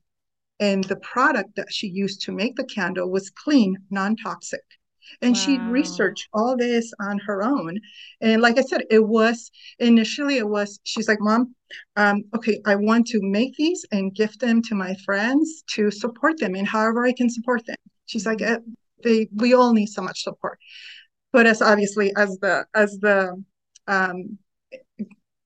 and 0.59 0.83
the 0.83 0.97
product 0.97 1.55
that 1.55 1.71
she 1.71 1.87
used 1.87 2.21
to 2.23 2.33
make 2.33 2.57
the 2.57 2.65
candle 2.65 3.09
was 3.09 3.29
clean 3.29 3.77
non-toxic. 3.89 4.65
And 5.21 5.35
wow. 5.35 5.41
she 5.41 5.57
researched 5.59 6.27
all 6.33 6.57
this 6.57 6.91
on 6.99 7.19
her 7.19 7.43
own. 7.43 7.79
And 8.19 8.41
like 8.41 8.57
i 8.59 8.61
said 8.61 8.81
it 8.89 9.07
was 9.07 9.51
initially 9.79 10.35
it 10.37 10.49
was 10.49 10.81
she's 10.83 11.07
like 11.07 11.21
mom 11.21 11.55
um, 11.95 12.23
okay 12.35 12.59
i 12.65 12.75
want 12.75 13.07
to 13.07 13.19
make 13.21 13.55
these 13.55 13.85
and 13.93 14.13
gift 14.13 14.41
them 14.41 14.61
to 14.63 14.75
my 14.75 14.93
friends 15.05 15.63
to 15.75 15.91
support 15.91 16.39
them 16.39 16.55
in 16.55 16.65
however 16.65 17.05
i 17.05 17.13
can 17.13 17.29
support 17.29 17.65
them. 17.65 17.81
She's 18.05 18.25
like 18.25 18.39
mm-hmm. 18.39 18.71
they, 19.05 19.29
we 19.33 19.53
all 19.53 19.71
need 19.71 19.87
so 19.87 20.01
much 20.01 20.23
support 20.23 20.59
but 21.35 21.45
as 21.45 21.61
obviously 21.61 22.15
as 22.15 22.37
the 22.39 22.65
as 22.73 22.97
the 22.99 23.19
um, 23.87 24.37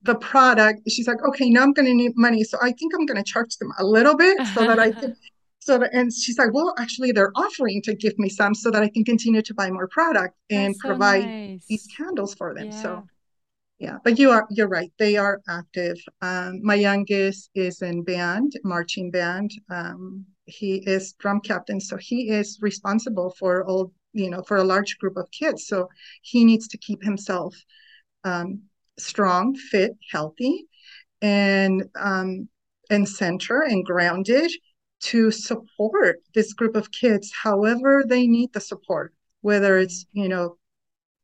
the 0.03 0.15
product 0.15 0.79
she's 0.87 1.07
like 1.07 1.21
okay 1.27 1.49
now 1.49 1.63
i'm 1.63 1.73
going 1.73 1.87
to 1.87 1.93
need 1.93 2.13
money 2.15 2.43
so 2.43 2.57
i 2.61 2.71
think 2.71 2.93
i'm 2.95 3.05
going 3.05 3.21
to 3.21 3.29
charge 3.33 3.57
them 3.57 3.71
a 3.79 3.83
little 3.83 4.15
bit 4.15 4.37
so 4.53 4.61
that 4.65 4.79
i 4.79 4.91
can 4.99 5.15
so 5.59 5.77
that, 5.79 5.89
and 5.91 6.13
she's 6.13 6.37
like 6.37 6.53
well 6.53 6.73
actually 6.77 7.11
they're 7.11 7.33
offering 7.35 7.81
to 7.81 7.93
give 7.95 8.17
me 8.19 8.29
some 8.29 8.53
so 8.53 8.69
that 8.71 8.83
i 8.83 8.87
can 8.87 9.03
continue 9.03 9.41
to 9.41 9.53
buy 9.53 9.69
more 9.69 9.87
product 9.87 10.35
and 10.51 10.75
so 10.75 10.89
provide 10.89 11.25
nice. 11.25 11.65
these 11.67 11.87
candles 11.97 12.33
for 12.35 12.53
them 12.53 12.67
yeah. 12.67 12.81
so 12.81 13.03
yeah 13.79 13.97
but 14.03 14.19
you 14.19 14.29
are 14.29 14.45
you're 14.51 14.69
right 14.69 14.91
they 14.99 15.17
are 15.17 15.41
active 15.49 15.97
um, 16.21 16.59
my 16.63 16.75
youngest 16.75 17.49
is 17.55 17.81
in 17.81 18.03
band 18.03 18.53
marching 18.63 19.09
band 19.09 19.51
um, 19.69 20.23
he 20.45 20.75
is 20.95 21.13
drum 21.13 21.41
captain 21.41 21.79
so 21.81 21.97
he 21.97 22.29
is 22.29 22.57
responsible 22.61 23.33
for 23.39 23.65
all 23.65 23.91
you 24.13 24.29
know, 24.29 24.41
for 24.43 24.57
a 24.57 24.63
large 24.63 24.97
group 24.97 25.17
of 25.17 25.29
kids. 25.31 25.67
So 25.67 25.89
he 26.21 26.45
needs 26.45 26.67
to 26.69 26.77
keep 26.77 27.03
himself 27.03 27.55
um, 28.23 28.61
strong, 28.97 29.55
fit, 29.55 29.91
healthy, 30.11 30.67
and 31.21 31.83
um, 31.99 32.49
and 32.89 33.07
center 33.07 33.61
and 33.61 33.85
grounded 33.85 34.51
to 35.01 35.31
support 35.31 36.17
this 36.35 36.53
group 36.53 36.75
of 36.75 36.91
kids, 36.91 37.31
however 37.43 38.03
they 38.07 38.27
need 38.27 38.51
the 38.53 38.59
support, 38.59 39.13
whether 39.41 39.77
it's 39.77 40.05
you 40.11 40.27
know 40.27 40.57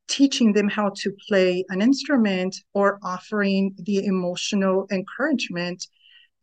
teaching 0.07 0.53
them 0.53 0.69
how 0.69 0.91
to 0.95 1.11
play 1.27 1.65
an 1.69 1.81
instrument 1.81 2.55
or 2.73 2.99
offering 3.03 3.73
the 3.79 4.05
emotional 4.05 4.85
encouragement 4.91 5.87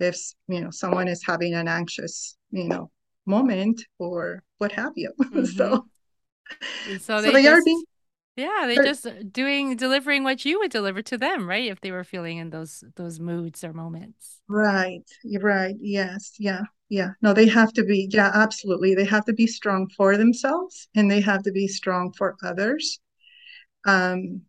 if 0.01 0.19
you 0.49 0.61
know 0.61 0.71
someone 0.71 1.09
is 1.09 1.23
having 1.25 1.55
an 1.55 1.69
anxious 1.69 2.37
you 2.51 2.65
know 2.65 2.91
moment 3.25 3.81
or 3.99 4.43
what 4.59 4.73
have 4.73 4.93
you 4.97 5.13
mm-hmm. 5.21 5.45
so 5.45 5.87
so, 6.99 6.99
so 6.99 7.23
they, 7.23 7.33
they 7.33 7.43
just, 7.43 7.61
are 7.61 7.65
being 7.65 7.83
yeah 8.37 8.65
they're 8.67 8.85
just 8.85 9.07
doing 9.33 9.77
delivering 9.77 10.25
what 10.25 10.45
you 10.45 10.59
would 10.59 10.71
deliver 10.71 11.03
to 11.03 11.19
them 11.19 11.47
right? 11.47 11.71
If 11.71 11.81
they 11.81 11.91
were 11.91 12.05
feeling 12.05 12.39
in 12.39 12.51
those 12.51 12.85
those 12.97 13.21
moods 13.21 13.63
or 13.65 13.73
moments. 13.73 14.41
Right. 14.49 15.03
Right. 15.41 15.77
Yes. 15.81 16.35
Yeah. 16.39 16.63
Yeah. 16.89 17.11
No 17.21 17.33
they 17.33 17.47
have 17.49 17.73
to 17.75 17.85
be 17.85 18.09
yeah 18.11 18.31
absolutely. 18.35 18.95
They 18.95 19.05
have 19.05 19.25
to 19.27 19.33
be 19.33 19.47
strong 19.47 19.89
for 19.97 20.17
themselves 20.17 20.89
and 20.95 21.11
they 21.11 21.21
have 21.21 21.43
to 21.43 21.53
be 21.53 21.69
strong 21.69 22.13
for 22.17 22.37
others. 22.43 23.01
Um 23.87 24.43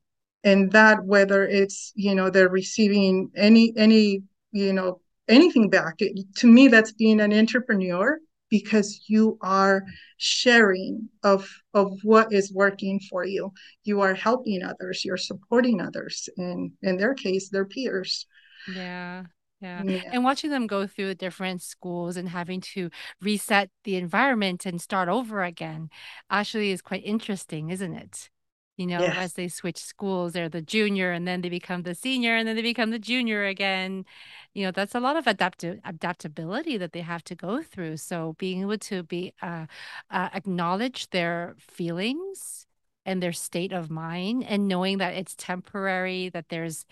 and 0.44 0.72
that 0.72 1.04
whether 1.06 1.46
it's 1.46 1.92
you 1.96 2.16
know 2.16 2.30
they're 2.30 2.50
receiving 2.50 3.32
any 3.36 3.74
any 3.78 4.24
you 4.52 4.74
know 4.74 5.00
anything 5.28 5.70
back 5.70 5.96
it, 6.00 6.18
to 6.36 6.48
me 6.48 6.68
that's 6.68 6.92
being 6.94 7.20
an 7.22 7.34
entrepreneur 7.34 8.20
because 8.54 9.02
you 9.08 9.36
are 9.42 9.82
sharing 10.18 11.10
of 11.24 11.50
of 11.74 11.92
what 12.04 12.32
is 12.32 12.54
working 12.54 13.00
for 13.10 13.26
you 13.26 13.52
you 13.84 14.00
are 14.00 14.14
helping 14.14 14.62
others 14.62 15.04
you're 15.04 15.18
supporting 15.18 15.82
others 15.82 16.30
and 16.38 16.72
in 16.84 16.96
their 16.98 17.16
case 17.16 17.50
their 17.50 17.66
peers 17.66 18.28
yeah 18.72 19.24
yeah. 19.60 19.82
yeah. 19.86 20.02
And 20.12 20.26
watching 20.26 20.50
them 20.50 20.68
go 20.68 20.86
through 20.86 21.16
different 21.16 21.62
schools 21.62 22.18
and 22.18 22.28
having 22.28 22.60
to 22.76 22.90
reset 23.22 23.70
the 23.86 23.96
environment 23.96 24.66
and 24.66 24.82
start 24.82 25.08
over 25.08 25.42
again 25.42 25.90
actually 26.30 26.72
is 26.72 26.82
quite 26.82 27.06
interesting, 27.06 27.70
isn't 27.70 27.94
it? 27.94 28.30
You 28.78 28.88
know, 28.88 29.02
yes. 29.02 29.16
as 29.18 29.34
they 29.34 29.48
switch 29.48 29.78
schools, 29.78 30.34
they're 30.34 30.50
the 30.50 30.62
junior 30.62 31.12
and 31.12 31.28
then 31.28 31.42
they 31.42 31.50
become 31.50 31.84
the 31.84 31.94
senior 31.94 32.36
and 32.36 32.48
then 32.48 32.56
they 32.56 32.62
become 32.62 32.90
the 32.90 33.00
junior 33.00 33.46
again. 33.46 34.06
You 34.54 34.66
know, 34.66 34.72
that's 34.72 34.96
a 34.96 35.00
lot 35.00 35.16
of 35.16 35.28
adaptive 35.28 35.80
adaptability 35.86 36.78
that 36.78 36.92
they 36.94 37.02
have 37.02 37.24
to 37.26 37.36
go 37.36 37.62
through. 37.62 37.98
So 37.98 38.36
being 38.40 38.62
able 38.62 38.80
to 38.80 39.04
be 39.04 39.34
uh, 39.42 39.68
uh, 40.10 40.30
acknowledge 40.34 41.10
their 41.12 41.56
feelings 41.60 42.66
and 43.06 43.22
their 43.22 43.34
state 43.34 43.72
of 43.74 43.92
mind 43.92 44.44
and 44.46 44.68
knowing 44.68 44.98
that 45.00 45.14
it's 45.14 45.36
temporary, 45.36 46.30
that 46.30 46.50
there's 46.50 46.86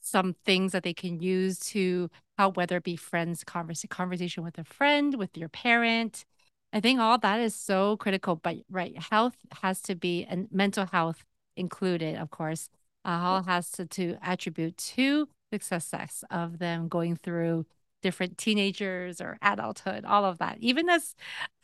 some 0.00 0.34
things 0.44 0.72
that 0.72 0.82
they 0.82 0.94
can 0.94 1.20
use 1.20 1.58
to 1.58 2.10
how 2.38 2.50
whether 2.50 2.78
it 2.78 2.84
be 2.84 2.96
friends 2.96 3.44
converse, 3.44 3.84
conversation 3.88 4.42
with 4.42 4.58
a 4.58 4.64
friend, 4.64 5.16
with 5.16 5.36
your 5.36 5.48
parent, 5.48 6.24
I 6.72 6.80
think 6.80 7.00
all 7.00 7.18
that 7.18 7.40
is 7.40 7.54
so 7.54 7.96
critical, 7.96 8.36
but 8.36 8.56
right, 8.70 8.96
health 9.10 9.36
has 9.62 9.80
to 9.82 9.94
be 9.94 10.24
and 10.24 10.48
mental 10.52 10.86
health 10.86 11.24
included, 11.56 12.16
of 12.16 12.30
course. 12.30 12.68
Uh, 13.04 13.18
all 13.22 13.42
has 13.42 13.70
to, 13.72 13.86
to 13.86 14.16
attribute 14.22 14.76
to 14.76 15.28
the 15.50 15.58
success 15.60 16.22
of 16.30 16.58
them 16.58 16.88
going 16.88 17.16
through 17.16 17.66
different 18.02 18.38
teenagers 18.38 19.20
or 19.20 19.36
adulthood, 19.42 20.04
all 20.04 20.24
of 20.24 20.38
that. 20.38 20.58
Even 20.60 20.88
as 20.88 21.14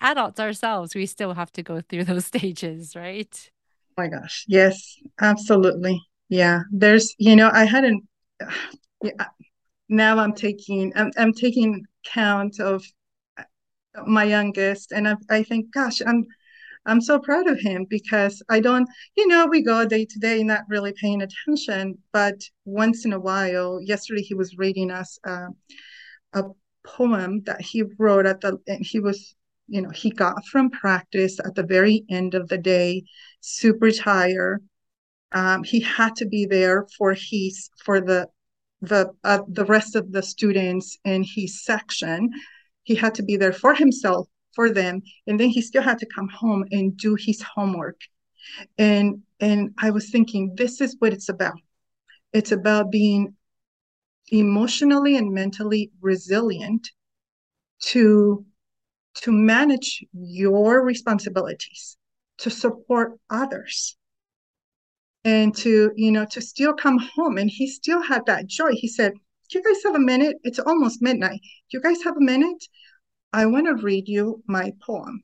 adults 0.00 0.40
ourselves, 0.40 0.94
we 0.94 1.06
still 1.06 1.34
have 1.34 1.52
to 1.52 1.62
go 1.62 1.80
through 1.80 2.04
those 2.04 2.26
stages, 2.26 2.96
right? 2.96 3.50
Oh 3.90 4.02
my 4.02 4.08
gosh. 4.08 4.44
Yes, 4.48 4.96
absolutely. 5.20 6.00
Yeah. 6.28 6.60
There's, 6.70 7.14
you 7.18 7.36
know, 7.36 7.50
I 7.52 7.64
hadn't, 7.64 8.02
yeah, 9.02 9.26
now 9.88 10.18
I'm 10.18 10.34
taking, 10.34 10.92
I'm, 10.96 11.10
I'm 11.16 11.32
taking 11.32 11.84
count 12.04 12.60
of 12.60 12.82
my 14.06 14.24
youngest, 14.24 14.92
and 14.92 15.08
I, 15.08 15.16
I 15.30 15.42
think, 15.42 15.72
gosh, 15.72 16.02
I'm 16.06 16.26
I'm 16.86 17.00
so 17.00 17.18
proud 17.18 17.48
of 17.48 17.58
him 17.58 17.84
because 17.90 18.42
I 18.48 18.60
don't, 18.60 18.88
you 19.16 19.26
know, 19.26 19.46
we 19.46 19.60
go 19.60 19.84
day 19.84 20.04
to 20.04 20.18
day 20.20 20.42
not 20.44 20.62
really 20.68 20.92
paying 20.92 21.20
attention, 21.22 21.98
but 22.12 22.40
once 22.64 23.04
in 23.04 23.12
a 23.12 23.20
while, 23.20 23.80
yesterday 23.82 24.22
he 24.22 24.34
was 24.34 24.56
reading 24.56 24.92
us 24.92 25.18
uh, 25.26 25.48
a 26.32 26.44
poem 26.84 27.42
that 27.42 27.60
he 27.60 27.82
wrote 27.98 28.26
at 28.26 28.40
the, 28.40 28.58
and 28.68 28.86
he 28.86 29.00
was, 29.00 29.34
you 29.66 29.82
know, 29.82 29.90
he 29.90 30.10
got 30.10 30.46
from 30.46 30.70
practice 30.70 31.40
at 31.40 31.56
the 31.56 31.64
very 31.64 32.04
end 32.08 32.34
of 32.34 32.48
the 32.48 32.58
day, 32.58 33.02
super 33.40 33.90
tired. 33.90 34.64
Um, 35.32 35.64
he 35.64 35.80
had 35.80 36.14
to 36.16 36.26
be 36.26 36.46
there 36.46 36.86
for 36.96 37.14
his 37.14 37.68
for 37.84 38.00
the 38.00 38.28
the 38.80 39.10
uh, 39.24 39.40
the 39.48 39.64
rest 39.64 39.96
of 39.96 40.12
the 40.12 40.22
students 40.22 40.98
in 41.04 41.24
his 41.24 41.64
section. 41.64 42.30
He 42.86 42.94
had 42.94 43.16
to 43.16 43.24
be 43.24 43.36
there 43.36 43.52
for 43.52 43.74
himself, 43.74 44.28
for 44.54 44.70
them, 44.70 45.02
and 45.26 45.40
then 45.40 45.48
he 45.48 45.60
still 45.60 45.82
had 45.82 45.98
to 45.98 46.06
come 46.06 46.28
home 46.28 46.64
and 46.70 46.96
do 46.96 47.16
his 47.16 47.42
homework. 47.42 48.00
And 48.78 49.22
and 49.40 49.74
I 49.76 49.90
was 49.90 50.08
thinking, 50.08 50.54
this 50.56 50.80
is 50.80 50.94
what 51.00 51.12
it's 51.12 51.28
about. 51.28 51.58
It's 52.32 52.52
about 52.52 52.92
being 52.92 53.34
emotionally 54.28 55.16
and 55.16 55.34
mentally 55.34 55.90
resilient 56.00 56.88
to 57.90 58.46
to 59.14 59.32
manage 59.32 60.04
your 60.12 60.84
responsibilities 60.84 61.96
to 62.38 62.50
support 62.50 63.18
others 63.30 63.96
and 65.24 65.56
to 65.56 65.90
you 65.96 66.12
know 66.12 66.24
to 66.26 66.40
still 66.40 66.72
come 66.72 66.98
home 66.98 67.36
and 67.36 67.50
he 67.50 67.66
still 67.66 68.02
had 68.02 68.24
that 68.26 68.46
joy 68.46 68.70
he 68.72 68.86
said 68.86 69.12
do 69.48 69.58
you 69.58 69.64
guys 69.64 69.82
have 69.84 69.94
a 69.94 70.00
minute? 70.00 70.36
It's 70.44 70.58
almost 70.58 71.02
midnight. 71.02 71.40
Do 71.70 71.78
you 71.78 71.80
guys 71.80 72.02
have 72.04 72.16
a 72.16 72.24
minute? 72.24 72.64
I 73.32 73.46
want 73.46 73.66
to 73.66 73.74
read 73.74 74.08
you 74.08 74.42
my 74.46 74.72
poem. 74.84 75.22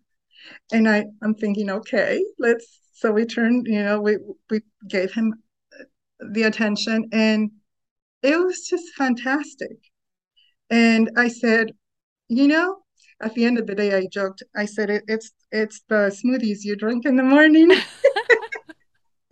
And 0.72 0.88
i 0.88 1.04
i'm 1.22 1.34
thinking 1.34 1.70
okay 1.70 2.20
let's 2.40 2.66
so 2.92 3.12
we 3.12 3.24
turned 3.24 3.66
you 3.68 3.80
know 3.82 4.00
we 4.00 4.18
we 4.50 4.60
gave 4.88 5.12
him 5.12 5.34
uh, 5.78 5.84
the 6.32 6.42
attention 6.42 7.08
and 7.12 7.52
it 8.22 8.36
was 8.36 8.66
just 8.66 8.94
fantastic. 8.96 9.76
And 10.68 11.10
i 11.16 11.28
said 11.28 11.72
you 12.28 12.48
know 12.48 12.78
at 13.22 13.34
the 13.34 13.44
end 13.44 13.58
of 13.58 13.68
the 13.68 13.76
day 13.76 13.94
i 13.96 14.06
joked 14.10 14.42
i 14.56 14.64
said 14.64 14.90
it, 14.90 15.04
it's 15.06 15.30
it's 15.52 15.82
the 15.88 16.10
smoothies 16.20 16.64
you 16.64 16.74
drink 16.76 17.06
in 17.06 17.16
the 17.16 17.22
morning. 17.22 17.70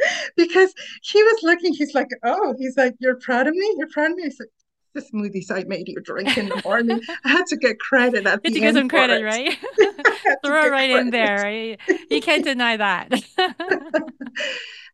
Because 0.36 0.72
he 1.02 1.22
was 1.22 1.38
looking, 1.42 1.74
he's 1.74 1.94
like, 1.94 2.08
oh, 2.24 2.54
he's 2.58 2.76
like, 2.76 2.94
you're 2.98 3.18
proud 3.18 3.46
of 3.46 3.54
me? 3.54 3.74
You're 3.78 3.88
proud 3.92 4.12
of 4.12 4.16
me? 4.16 4.24
I 4.26 4.28
said, 4.30 4.46
the 4.94 5.00
smoothies 5.00 5.50
I 5.50 5.64
made 5.64 5.88
you 5.88 6.00
drink 6.00 6.36
in 6.36 6.48
the 6.48 6.60
morning. 6.64 7.00
I 7.24 7.28
had 7.28 7.46
to 7.46 7.56
get 7.56 7.78
credit 7.78 8.26
at 8.26 8.42
the 8.42 8.50
to 8.50 8.60
get 8.60 8.74
some 8.74 8.88
credit, 8.88 9.22
it. 9.22 9.24
right? 9.24 9.58
Throw 10.44 10.66
it 10.66 10.70
right 10.70 10.90
credit. 10.90 11.00
in 11.00 11.10
there, 11.10 11.36
right? 11.42 11.80
You 12.10 12.20
can't 12.20 12.44
deny 12.44 12.76
that. 12.76 13.10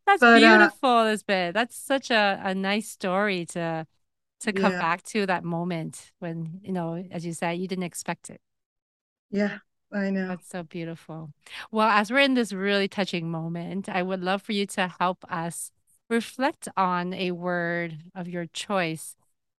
That's 0.07 0.21
but, 0.21 0.39
beautiful, 0.39 0.89
uh, 0.89 1.03
Elizabeth. 1.03 1.55
That's 1.55 1.77
such 1.77 2.11
a, 2.11 2.41
a 2.45 2.55
nice 2.55 2.89
story 2.89 3.45
to 3.47 3.87
to 4.41 4.53
come 4.53 4.73
yeah. 4.73 4.81
back 4.81 5.03
to 5.03 5.25
that 5.27 5.45
moment 5.45 6.13
when, 6.19 6.61
you 6.63 6.71
know, 6.71 7.03
as 7.11 7.25
you 7.25 7.33
said, 7.33 7.53
you 7.53 7.67
didn't 7.67 7.85
expect 7.85 8.29
it. 8.29 8.41
Yeah. 9.31 9.59
I 9.93 10.11
know. 10.11 10.29
That's 10.29 10.49
so 10.49 10.63
beautiful. 10.63 11.33
Well, 11.71 11.89
as 11.89 12.11
we're 12.11 12.19
in 12.19 12.35
this 12.35 12.53
really 12.53 12.89
touching 12.89 13.31
moment, 13.31 13.89
I 13.89 14.03
would 14.03 14.21
love 14.21 14.43
for 14.43 14.53
you 14.53 14.67
to 14.67 14.93
help 14.99 15.25
us 15.31 15.71
reflect 16.09 16.69
on 16.77 17.15
a 17.15 17.31
word 17.31 17.99
of 18.15 18.29
your 18.29 18.47
choice 18.47 19.17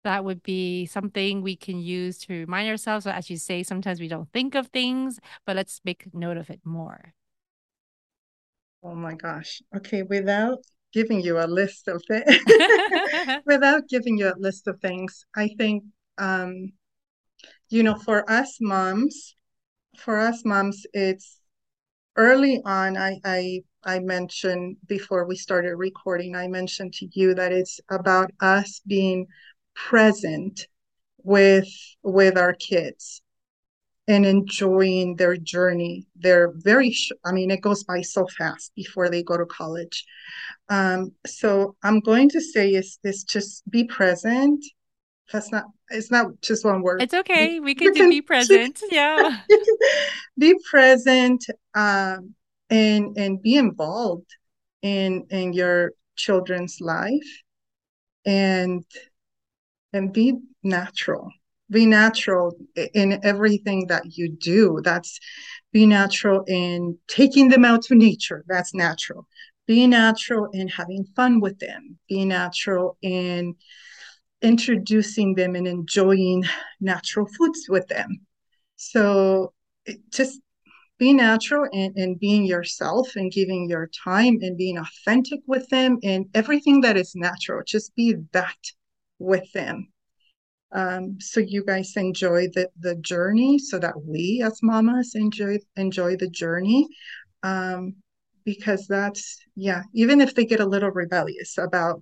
that 0.08 0.24
would 0.24 0.42
be 0.42 0.86
something 0.86 1.42
we 1.42 1.58
can 1.58 1.80
use 1.80 2.18
to 2.20 2.34
remind 2.34 2.70
ourselves. 2.70 3.04
So 3.04 3.12
as 3.12 3.30
you 3.30 3.36
say, 3.36 3.62
sometimes 3.62 4.00
we 4.00 4.08
don't 4.08 4.32
think 4.32 4.56
of 4.56 4.68
things, 4.68 5.20
but 5.46 5.58
let's 5.58 5.82
make 5.84 6.08
note 6.14 6.38
of 6.38 6.50
it 6.50 6.62
more. 6.64 7.14
Oh 8.82 8.96
my 8.96 9.16
gosh. 9.16 9.62
Okay, 9.76 10.04
without 10.04 10.60
giving 10.94 11.20
you 11.20 11.40
a 11.40 11.46
list 11.46 11.90
of 11.90 12.02
things, 12.08 12.24
without 13.46 13.90
giving 13.90 14.18
you 14.18 14.30
a 14.30 14.40
list 14.40 14.70
of 14.70 14.80
things, 14.80 15.26
I 15.36 15.50
think, 15.58 15.84
um, 16.18 16.72
you 17.68 17.84
know, 17.84 17.96
for 17.96 18.24
us 18.32 18.60
moms, 18.62 19.36
for 19.98 20.20
us 20.20 20.46
moms, 20.46 20.86
it's 20.94 21.42
early 22.16 22.62
on. 22.64 22.96
I 22.96 23.20
I 23.26 23.62
I 23.84 24.00
mentioned 24.00 24.78
before 24.88 25.26
we 25.26 25.36
started 25.36 25.76
recording. 25.76 26.34
I 26.34 26.48
mentioned 26.48 26.94
to 26.94 27.10
you 27.12 27.36
that 27.36 27.52
it's 27.52 27.82
about 27.90 28.32
us 28.40 28.80
being 28.88 29.28
present 29.78 30.68
with 31.24 31.70
with 32.04 32.38
our 32.38 32.54
kids 32.54 33.22
and 34.08 34.26
enjoying 34.26 35.16
their 35.18 35.36
journey. 35.36 36.08
They're 36.16 36.54
very, 36.56 36.96
I 37.26 37.34
mean, 37.34 37.52
it 37.52 37.62
goes 37.62 37.84
by 37.84 38.02
so 38.02 38.26
fast 38.38 38.72
before 38.76 39.10
they 39.10 39.22
go 39.22 39.38
to 39.38 39.46
college. 39.46 40.06
Um, 40.70 41.12
so 41.26 41.76
I'm 41.84 42.00
going 42.00 42.30
to 42.30 42.42
say 42.42 42.72
is 42.72 43.00
this 43.04 43.24
just 43.24 43.70
be 43.70 43.84
present. 43.84 44.64
That's 45.32 45.52
not 45.52 45.66
it's 45.90 46.10
not 46.10 46.28
just 46.42 46.64
one 46.64 46.82
word. 46.82 47.02
It's 47.02 47.14
okay. 47.14 47.60
We 47.60 47.76
can, 47.76 47.94
do 47.94 48.10
be 48.10 48.22
present. 48.22 48.82
Yeah. 48.92 49.42
Be 50.38 50.56
present 50.70 51.44
um 51.74 52.36
and 52.70 53.18
and 53.18 53.42
be 53.42 53.56
involved 53.56 54.30
in 54.82 55.26
in 55.30 55.52
your 55.52 55.92
children's 56.16 56.78
life. 56.80 57.42
And 58.26 58.86
and 59.94 60.14
be 60.14 60.34
natural. 60.64 61.30
Be 61.70 61.86
natural 61.86 62.58
in 62.94 63.20
everything 63.24 63.88
that 63.88 64.04
you 64.18 64.30
do. 64.30 64.80
That's 64.84 65.20
be 65.74 65.86
natural 65.86 66.44
in 66.48 66.98
taking 67.08 67.50
them 67.50 67.66
out 67.66 67.84
to 67.84 67.96
nature. 67.96 68.46
That's 68.48 68.74
natural. 68.74 69.28
Be 69.66 69.86
natural 69.86 70.48
in 70.54 70.70
having 70.70 71.06
fun 71.16 71.42
with 71.42 71.60
them. 71.60 72.00
Be 72.08 72.24
natural 72.24 72.98
in 73.02 73.56
introducing 74.42 75.36
them 75.36 75.56
and 75.56 75.68
enjoying 75.68 76.44
natural 76.80 77.28
foods 77.38 77.66
with 77.68 77.88
them. 77.88 78.20
So 78.78 79.54
just 80.12 80.40
be 80.98 81.14
natural 81.14 81.68
and, 81.74 81.96
and 81.96 82.20
being 82.20 82.46
yourself 82.46 83.10
and 83.16 83.32
giving 83.32 83.70
your 83.70 83.90
time 84.04 84.38
and 84.42 84.58
being 84.58 84.78
authentic 84.78 85.42
with 85.48 85.68
them 85.70 85.98
and 86.04 86.28
everything 86.34 86.82
that 86.82 86.98
is 86.98 87.14
natural. 87.16 87.62
Just 87.66 87.96
be 87.96 88.16
that 88.32 88.58
with 89.20 89.52
them. 89.54 89.88
Um, 90.72 91.18
so 91.20 91.40
you 91.40 91.64
guys 91.64 91.94
enjoy 91.96 92.48
the 92.54 92.70
the 92.80 92.96
journey 92.96 93.58
so 93.58 93.80
that 93.80 93.94
we 94.04 94.44
as 94.46 94.60
mamas 94.62 95.14
enjoy 95.16 95.60
enjoy 95.78 96.18
the 96.18 96.28
journey 96.28 96.86
um, 97.44 97.96
because 98.44 98.86
that's 98.86 99.40
yeah 99.56 99.84
even 99.94 100.20
if 100.20 100.36
they 100.36 100.44
get 100.44 100.60
a 100.60 100.66
little 100.66 100.92
rebellious 100.92 101.58
about 101.58 102.02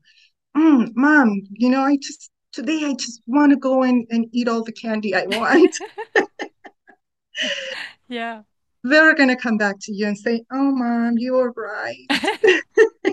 mm, 0.56 0.92
mom, 0.96 1.42
you 1.52 1.70
know, 1.70 1.82
I 1.82 1.98
just 1.98 2.32
today 2.52 2.86
I 2.86 2.94
just 2.94 3.22
want 3.28 3.52
to 3.52 3.58
go 3.58 3.84
in 3.84 4.08
and 4.10 4.28
eat 4.32 4.48
all 4.48 4.64
the 4.64 4.72
candy 4.72 5.14
I 5.14 5.26
want. 5.28 5.76
yeah. 8.08 8.42
They're 8.84 9.16
going 9.16 9.30
to 9.30 9.36
come 9.36 9.58
back 9.58 9.78
to 9.82 9.94
you 9.94 10.08
and 10.08 10.18
say, 10.18 10.44
Oh, 10.52 10.72
mom, 10.72 11.18
you 11.18 11.34
were 11.34 11.52
right. 11.52 12.06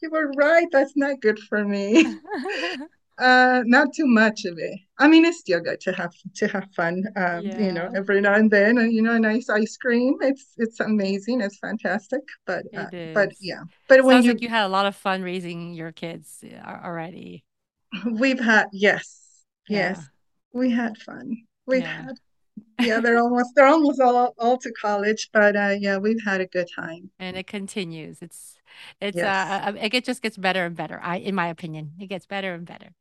you 0.00 0.10
were 0.10 0.30
right. 0.36 0.66
That's 0.70 0.92
not 0.96 1.20
good 1.20 1.38
for 1.38 1.64
me. 1.64 2.04
Uh, 3.18 3.62
not 3.66 3.88
too 3.94 4.06
much 4.06 4.44
of 4.44 4.58
it. 4.58 4.78
I 4.98 5.08
mean, 5.08 5.24
it's 5.24 5.38
still 5.38 5.60
good 5.60 5.80
to 5.80 5.92
have 5.92 6.12
to 6.36 6.48
have 6.48 6.68
fun. 6.74 7.04
Um, 7.16 7.44
yeah. 7.44 7.60
you 7.60 7.72
know, 7.72 7.90
every 7.94 8.20
now 8.20 8.34
and 8.34 8.50
then, 8.50 8.78
and 8.78 8.92
you 8.92 9.02
know, 9.02 9.14
a 9.14 9.20
nice 9.20 9.48
ice 9.48 9.76
cream. 9.76 10.16
It's 10.20 10.52
it's 10.56 10.80
amazing. 10.80 11.40
It's 11.40 11.58
fantastic. 11.58 12.22
But 12.46 12.64
uh, 12.76 12.86
but 13.14 13.32
yeah. 13.40 13.62
But 13.88 13.96
Sounds 13.96 14.06
when 14.06 14.22
you 14.22 14.32
like 14.32 14.42
you 14.42 14.48
had 14.48 14.66
a 14.66 14.68
lot 14.68 14.86
of 14.86 14.96
fun 14.96 15.22
raising 15.22 15.74
your 15.74 15.92
kids 15.92 16.44
uh, 16.44 16.78
already. 16.84 17.44
We've 18.10 18.40
had 18.40 18.66
yes, 18.72 19.20
yes, 19.68 19.98
yeah. 19.98 20.04
we 20.52 20.70
had 20.70 20.98
fun. 20.98 21.36
We've 21.66 21.82
yeah. 21.82 22.02
had 22.06 22.16
yeah, 22.80 23.00
they're 23.00 23.18
almost 23.18 23.54
they're 23.54 23.66
almost 23.66 24.00
all 24.00 24.34
all 24.38 24.58
to 24.58 24.72
college, 24.72 25.30
but 25.32 25.56
uh, 25.56 25.74
yeah, 25.78 25.96
we've 25.98 26.22
had 26.24 26.40
a 26.40 26.46
good 26.46 26.68
time. 26.74 27.10
And 27.18 27.36
it 27.36 27.46
continues. 27.46 28.18
It's 28.20 28.58
it's 29.00 29.16
yes. 29.16 29.66
uh, 29.66 29.72
it 29.80 30.04
just 30.04 30.22
gets 30.22 30.36
better 30.36 30.64
and 30.64 30.76
better. 30.76 31.00
I, 31.02 31.16
in 31.16 31.34
my 31.34 31.48
opinion, 31.48 31.92
it 31.98 32.06
gets 32.06 32.26
better 32.26 32.52
and 32.54 32.66
better. 32.66 32.92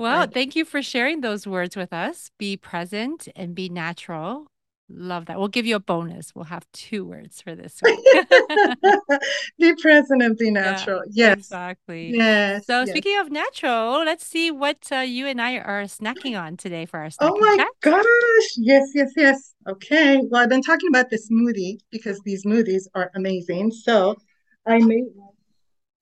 Well, 0.00 0.26
thank 0.28 0.56
you 0.56 0.64
for 0.64 0.80
sharing 0.80 1.20
those 1.20 1.46
words 1.46 1.76
with 1.76 1.92
us. 1.92 2.30
Be 2.38 2.56
present 2.56 3.28
and 3.36 3.54
be 3.54 3.68
natural. 3.68 4.46
Love 4.88 5.26
that. 5.26 5.38
We'll 5.38 5.48
give 5.48 5.66
you 5.66 5.76
a 5.76 5.80
bonus. 5.80 6.34
We'll 6.34 6.46
have 6.46 6.66
two 6.72 7.04
words 7.04 7.42
for 7.42 7.54
this 7.54 7.82
be 9.58 9.74
present 9.74 10.22
and 10.22 10.38
be 10.38 10.50
natural. 10.50 11.02
Yeah, 11.10 11.26
yes. 11.28 11.36
Exactly. 11.36 12.16
Yes. 12.16 12.66
So 12.66 12.80
yes. 12.80 12.88
speaking 12.88 13.18
of 13.18 13.30
natural, 13.30 14.02
let's 14.02 14.24
see 14.24 14.50
what 14.50 14.78
uh, 14.90 15.00
you 15.00 15.26
and 15.26 15.38
I 15.38 15.58
are 15.58 15.84
snacking 15.84 16.40
on 16.40 16.56
today 16.56 16.86
for 16.86 16.98
our 16.98 17.10
snack. 17.10 17.30
Oh 17.34 17.38
my 17.38 17.56
chat. 17.58 17.68
gosh. 17.82 18.50
Yes, 18.56 18.88
yes, 18.94 19.12
yes. 19.18 19.54
Okay. 19.68 20.22
Well, 20.30 20.42
I've 20.42 20.48
been 20.48 20.62
talking 20.62 20.88
about 20.88 21.10
the 21.10 21.18
smoothie 21.18 21.80
because 21.90 22.18
these 22.24 22.46
smoothies 22.46 22.84
are 22.94 23.10
amazing. 23.14 23.70
So 23.72 24.16
I 24.64 24.78
made 24.78 25.04
one. 25.14 25.28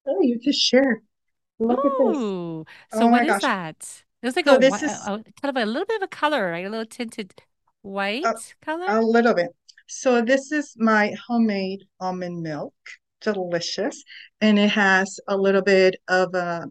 Oh, 0.06 0.20
you 0.20 0.38
just 0.38 0.60
share. 0.60 1.02
Look 1.58 1.84
Ooh, 1.84 2.60
at 2.60 2.92
this. 2.92 3.00
So 3.00 3.06
oh 3.06 3.06
what 3.08 3.22
is 3.22 3.28
gosh. 3.28 3.42
that? 3.42 4.02
It's 4.22 4.36
like 4.36 4.46
so 4.46 4.56
a, 4.56 4.58
this 4.58 4.82
is, 4.82 4.90
a, 4.90 5.22
kind 5.40 5.56
of 5.56 5.56
a 5.56 5.66
little 5.66 5.86
bit 5.86 5.96
of 5.96 6.02
a 6.02 6.08
color, 6.08 6.50
right? 6.50 6.66
A 6.66 6.70
little 6.70 6.86
tinted 6.86 7.32
white 7.82 8.24
a, 8.24 8.34
color. 8.62 8.86
A 8.88 9.00
little 9.00 9.34
bit. 9.34 9.50
So 9.86 10.20
this 10.22 10.52
is 10.52 10.74
my 10.76 11.14
homemade 11.26 11.84
almond 12.00 12.42
milk, 12.42 12.74
delicious, 13.20 14.02
and 14.40 14.58
it 14.58 14.70
has 14.70 15.18
a 15.28 15.36
little 15.36 15.62
bit 15.62 15.96
of 16.08 16.34
a 16.34 16.66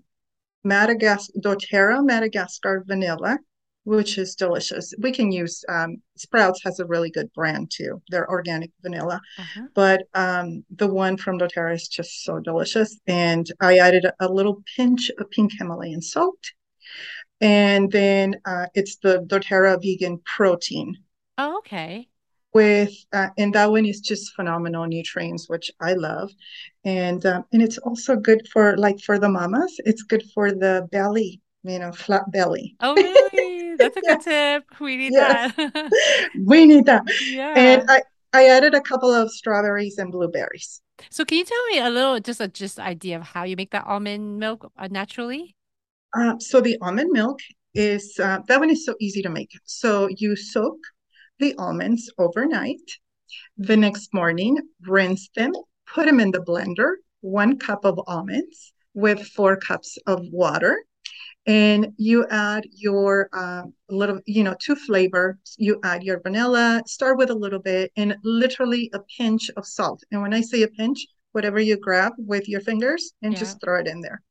Madagascar 0.63 1.33
doTERRA 1.39 2.05
Madagascar 2.05 2.83
vanilla, 2.85 3.39
which 3.87 4.17
is 4.17 4.35
delicious. 4.35 4.93
We 4.99 5.13
can 5.13 5.31
use 5.31 5.63
um, 5.69 6.01
Sprouts 6.17 6.61
has 6.65 6.81
a 6.81 6.85
really 6.85 7.09
good 7.09 7.31
brand 7.31 7.71
too. 7.73 8.01
They're 8.09 8.29
organic 8.29 8.71
vanilla, 8.81 9.21
uh-huh. 9.39 9.67
but 9.73 10.03
um, 10.13 10.65
the 10.75 10.89
one 10.89 11.15
from 11.15 11.39
doTERRA 11.39 11.75
is 11.75 11.87
just 11.87 12.25
so 12.25 12.39
delicious. 12.39 12.99
And 13.07 13.49
I 13.61 13.77
added 13.77 14.05
a, 14.19 14.27
little 14.27 14.61
pinch 14.75 15.09
of 15.17 15.31
pink 15.31 15.53
Himalayan 15.57 16.01
salt 16.01 16.37
And 17.39 17.89
then 17.89 18.35
uh, 18.43 18.65
it's 18.73 18.97
the 18.97 19.25
doTERRA 19.25 19.81
vegan 19.81 20.19
protein. 20.35 20.97
Oh, 21.37 21.59
okay. 21.59 22.09
With 22.53 22.93
uh, 23.13 23.29
and 23.37 23.53
that 23.55 23.71
one 23.71 23.85
is 23.85 24.01
just 24.01 24.35
phenomenal 24.35 24.85
nutrients, 24.85 25.47
which 25.47 25.71
I 25.79 25.93
love, 25.93 26.29
and 26.83 27.25
um, 27.25 27.45
and 27.53 27.61
it's 27.61 27.77
also 27.77 28.15
good 28.15 28.47
for 28.51 28.75
like 28.77 28.99
for 28.99 29.17
the 29.19 29.29
mamas. 29.29 29.79
It's 29.85 30.03
good 30.03 30.23
for 30.33 30.51
the 30.51 30.87
belly, 30.91 31.41
you 31.63 31.79
know, 31.79 31.91
flat 31.91 32.23
belly. 32.31 32.77
Oh, 32.79 32.95
really? 32.97 33.75
That's 33.75 33.97
a 33.97 34.01
Yeah. 34.01 34.01
good 34.01 34.21
tip. 34.21 34.79
We 34.79 34.97
need 34.97 35.15
Yes, 35.15 35.15
that. 35.15 35.55
we 36.45 36.65
need 36.65 36.85
that. 36.85 37.03
Yeah. 37.19 37.55
And 37.55 37.83
I 37.89 38.01
I 38.33 38.47
added 38.49 38.73
a 38.75 38.81
couple 38.81 39.11
of 39.13 39.31
strawberries 39.31 39.97
and 39.97 40.11
blueberries. 40.11 40.81
So 41.09 41.25
can 41.25 41.37
you 41.37 41.43
tell 41.45 41.65
me 41.67 41.79
a 41.79 41.89
little, 41.89 42.19
just 42.19 42.39
a 42.41 42.47
just 42.47 42.79
idea 42.79 43.17
of 43.17 43.23
how 43.23 43.43
you 43.43 43.55
make 43.55 43.71
that 43.71 43.85
almond 43.85 44.39
milk 44.39 44.71
uh, 44.77 44.87
naturally? 44.89 45.55
Uh, 46.17 46.37
so 46.39 46.59
the 46.61 46.77
almond 46.81 47.11
milk 47.11 47.39
is 47.73 48.19
uh, 48.19 48.39
that 48.47 48.59
one 48.59 48.69
is 48.69 48.85
so 48.85 48.95
easy 48.99 49.21
to 49.21 49.29
make. 49.29 49.51
So 49.65 50.07
you 50.17 50.35
soak 50.35 50.79
the 51.39 51.55
almonds 51.57 52.11
overnight. 52.17 52.81
The 53.57 53.77
next 53.77 54.13
morning, 54.13 54.57
rinse 54.87 55.29
them, 55.35 55.53
put 55.87 56.07
them 56.07 56.19
in 56.21 56.31
the 56.31 56.39
blender, 56.41 56.93
one 57.21 57.59
cup 57.59 57.85
of 57.85 57.99
almonds 58.07 58.73
with 58.95 59.27
four 59.29 59.57
cups 59.57 59.97
of 60.07 60.21
water. 60.31 60.85
And 61.47 61.93
you 61.97 62.27
add 62.29 62.65
your 62.73 63.29
uh, 63.33 63.63
little, 63.89 64.19
you 64.27 64.43
know, 64.43 64.55
to 64.61 64.75
flavor, 64.75 65.39
you 65.57 65.79
add 65.83 66.03
your 66.03 66.19
vanilla, 66.21 66.83
start 66.85 67.17
with 67.17 67.29
a 67.31 67.35
little 67.35 67.59
bit 67.59 67.91
and 67.97 68.17
literally 68.23 68.91
a 68.93 68.99
pinch 69.17 69.49
of 69.57 69.65
salt. 69.65 70.03
And 70.11 70.21
when 70.21 70.33
I 70.33 70.41
say 70.41 70.63
a 70.63 70.67
pinch, 70.67 71.07
whatever 71.31 71.59
you 71.59 71.77
grab 71.77 72.13
with 72.19 72.49
your 72.49 72.61
fingers 72.61 73.13
and 73.23 73.35
Yeah. 73.35 73.37
just 73.37 73.61
throw 73.61 73.79
it 73.79 73.87
in 73.87 74.01
there. 74.01 74.21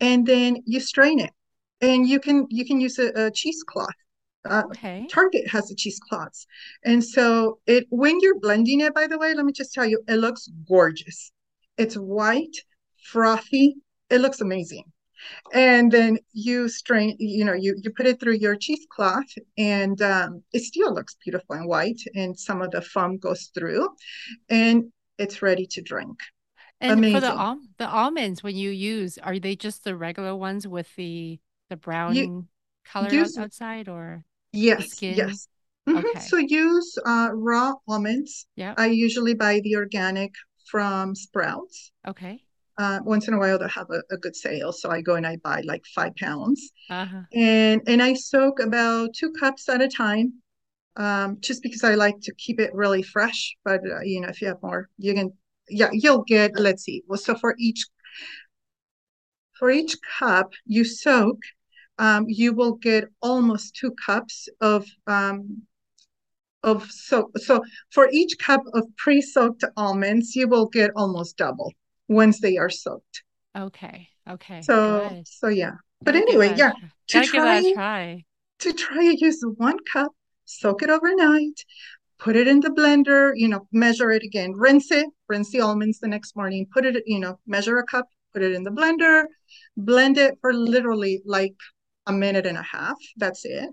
And 0.00 0.26
then 0.26 0.58
you 0.66 0.80
strain 0.80 1.20
it. 1.20 1.32
And 1.80 2.08
you 2.08 2.20
can 2.20 2.46
you 2.50 2.64
can 2.64 2.80
use 2.80 2.98
a, 2.98 3.08
a 3.26 3.30
cheesecloth 3.30 3.94
uh, 4.48 4.64
Okay. 4.64 5.10
target 5.10 5.48
has 5.48 5.68
the 5.68 5.74
cheesecloths 5.76 6.46
and 6.84 7.04
so 7.04 7.60
it 7.66 7.86
when 7.90 8.18
you're 8.20 8.38
blending 8.40 8.80
it 8.80 8.94
by 8.94 9.06
the 9.06 9.18
way 9.18 9.34
let 9.34 9.46
me 9.46 9.52
just 9.52 9.72
tell 9.74 9.86
you 9.86 10.02
it 10.08 10.16
looks 10.16 10.48
gorgeous. 10.68 11.32
It's 11.78 11.96
white 11.96 12.56
frothy. 13.04 13.76
It 14.10 14.20
looks 14.20 14.40
amazing 14.40 14.84
and 15.52 15.90
then 15.92 16.18
you 16.32 16.68
strain 16.68 17.16
you 17.18 17.44
know 17.44 17.52
you 17.54 17.76
you 17.82 17.90
put 17.92 18.06
it 18.06 18.20
through 18.20 18.34
your 18.34 18.56
cheesecloth 18.56 19.26
and 19.58 20.00
um, 20.02 20.42
it 20.52 20.62
still 20.62 20.94
looks 20.94 21.16
beautiful 21.24 21.56
and 21.56 21.68
white 21.68 22.00
and 22.14 22.38
some 22.38 22.62
of 22.62 22.70
the 22.72 22.82
foam 22.82 23.18
goes 23.18 23.50
through 23.54 23.88
and 24.50 24.84
it's 25.18 25.42
ready 25.42 25.66
to 25.66 25.82
drink 25.82 26.18
And 26.80 27.06
for 27.08 27.20
the 27.20 27.28
amazing 27.28 27.38
al 27.38 27.60
the 27.78 27.86
almonds, 27.88 28.42
when 28.42 28.56
you 28.56 28.70
use, 28.70 29.18
are 29.18 29.38
they 29.38 29.56
just 29.56 29.84
the 29.84 29.94
regular 29.96 30.34
ones 30.34 30.66
with 30.66 30.94
the 30.96 31.38
the 31.68 31.76
you 32.06 32.28
brown 32.28 32.48
color 32.84 33.12
out, 33.12 33.32
use 33.32 33.36
outside 33.36 33.88
or 33.88 34.24
Yes, 34.52 35.04
skin? 35.04 35.06
yes. 35.06 35.48
hmm 35.86 36.00
So 36.18 36.36
use 36.38 36.98
uh, 37.06 37.30
raw 37.32 37.74
almonds. 37.86 38.46
yeah 38.56 38.76
I 38.76 38.86
usually 38.88 39.34
buy 39.34 39.60
the 39.60 39.76
organic 39.76 40.34
from 40.68 41.14
Sprouts. 41.14 41.92
Okay. 42.06 42.45
Uh, 42.78 43.00
once 43.04 43.28
in 43.28 43.34
a 43.34 43.38
while, 43.38 43.58
they'll 43.58 43.68
have 43.68 43.90
a, 43.90 44.02
a 44.10 44.16
good 44.18 44.36
sale, 44.36 44.72
so 44.72 44.90
I 44.90 45.00
go 45.00 45.14
and 45.14 45.26
I 45.26 45.36
buy 45.36 45.62
like 45.64 45.84
five 45.94 46.14
pounds, 46.16 46.72
Uh-huh. 46.90 47.22
and 47.34 47.82
and 47.86 48.02
I 48.02 48.14
soak 48.14 48.60
about 48.60 49.14
two 49.14 49.32
cups 49.32 49.68
at 49.68 49.82
a 49.82 49.88
time, 49.88 50.34
um, 50.96 51.38
just 51.40 51.62
because 51.62 51.84
I 51.84 51.94
like 51.94 52.20
to 52.22 52.34
keep 52.36 52.60
it 52.60 52.74
really 52.74 53.02
fresh. 53.02 53.56
But 53.64 53.80
uh, 53.90 54.00
you 54.02 54.20
know, 54.20 54.28
if 54.28 54.42
you 54.42 54.48
have 54.48 54.62
more, 54.62 54.88
you 54.98 55.14
can, 55.14 55.32
yeah, 55.68 55.90
you'll 55.92 56.24
get. 56.24 56.58
Let's 56.58 56.84
see. 56.84 57.02
Well, 57.08 57.18
so 57.18 57.34
for 57.36 57.54
each 57.58 57.84
for 59.58 59.70
each 59.70 59.96
cup 60.18 60.52
you 60.66 60.84
soak, 60.84 61.40
um, 61.98 62.26
you 62.28 62.52
will 62.52 62.74
get 62.74 63.08
almost 63.20 63.74
two 63.74 63.92
cups 64.06 64.48
of 64.60 64.86
um, 65.06 65.66
of 66.62 66.90
so 66.90 67.30
so 67.36 67.62
for 67.90 68.08
each 68.10 68.36
cup 68.38 68.62
of 68.74 68.84
pre-soaked 68.96 69.64
almonds 69.76 70.36
you 70.36 70.48
will 70.48 70.66
get 70.66 70.90
almost 70.96 71.36
double 71.36 71.72
once 72.08 72.40
they 72.40 72.56
are 72.56 72.70
soaked 72.70 73.22
Okay. 73.56 74.08
Okay. 74.28 74.68
so 74.68 75.16
Good. 75.16 75.24
so 75.24 75.48
yeah 75.48 75.72
but 76.02 76.14
Gotta 76.14 76.16
anyway 76.16 76.52
yeah 76.56 76.72
to 77.08 77.20
Gotta 77.20 77.28
give 77.28 77.42
that 77.44 77.58
a 77.58 77.62
try 77.62 77.62
try. 77.62 78.24
to 78.60 78.72
try 78.72 79.02
use 79.18 79.44
one 79.58 79.78
cup 79.92 80.12
soak 80.44 80.82
it 80.82 80.90
overnight 80.90 81.60
put 82.18 82.36
it 82.36 82.48
in 82.48 82.60
the 82.60 82.70
blender 82.70 83.32
you 83.36 83.48
know 83.48 83.68
measure 83.72 84.10
it 84.10 84.22
again 84.24 84.52
rinse 84.54 84.90
it 84.92 85.06
rinse 85.28 85.50
the 85.52 85.60
almonds 85.60 86.00
the 86.00 86.08
next 86.08 86.36
morning 86.36 86.66
put 86.72 86.86
it 86.86 87.02
you 87.06 87.20
know 87.20 87.38
measure 87.46 87.78
a 87.78 87.84
cup 87.86 88.06
put 88.32 88.42
it 88.42 88.52
in 88.52 88.64
the 88.64 88.70
blender 88.70 89.24
blend 89.76 90.18
it 90.18 90.36
for 90.40 90.54
literally 90.54 91.22
like 91.26 91.54
a 92.06 92.12
minute 92.12 92.46
and 92.46 92.58
a 92.58 92.62
half 92.62 92.96
that's 93.18 93.44
it 93.44 93.70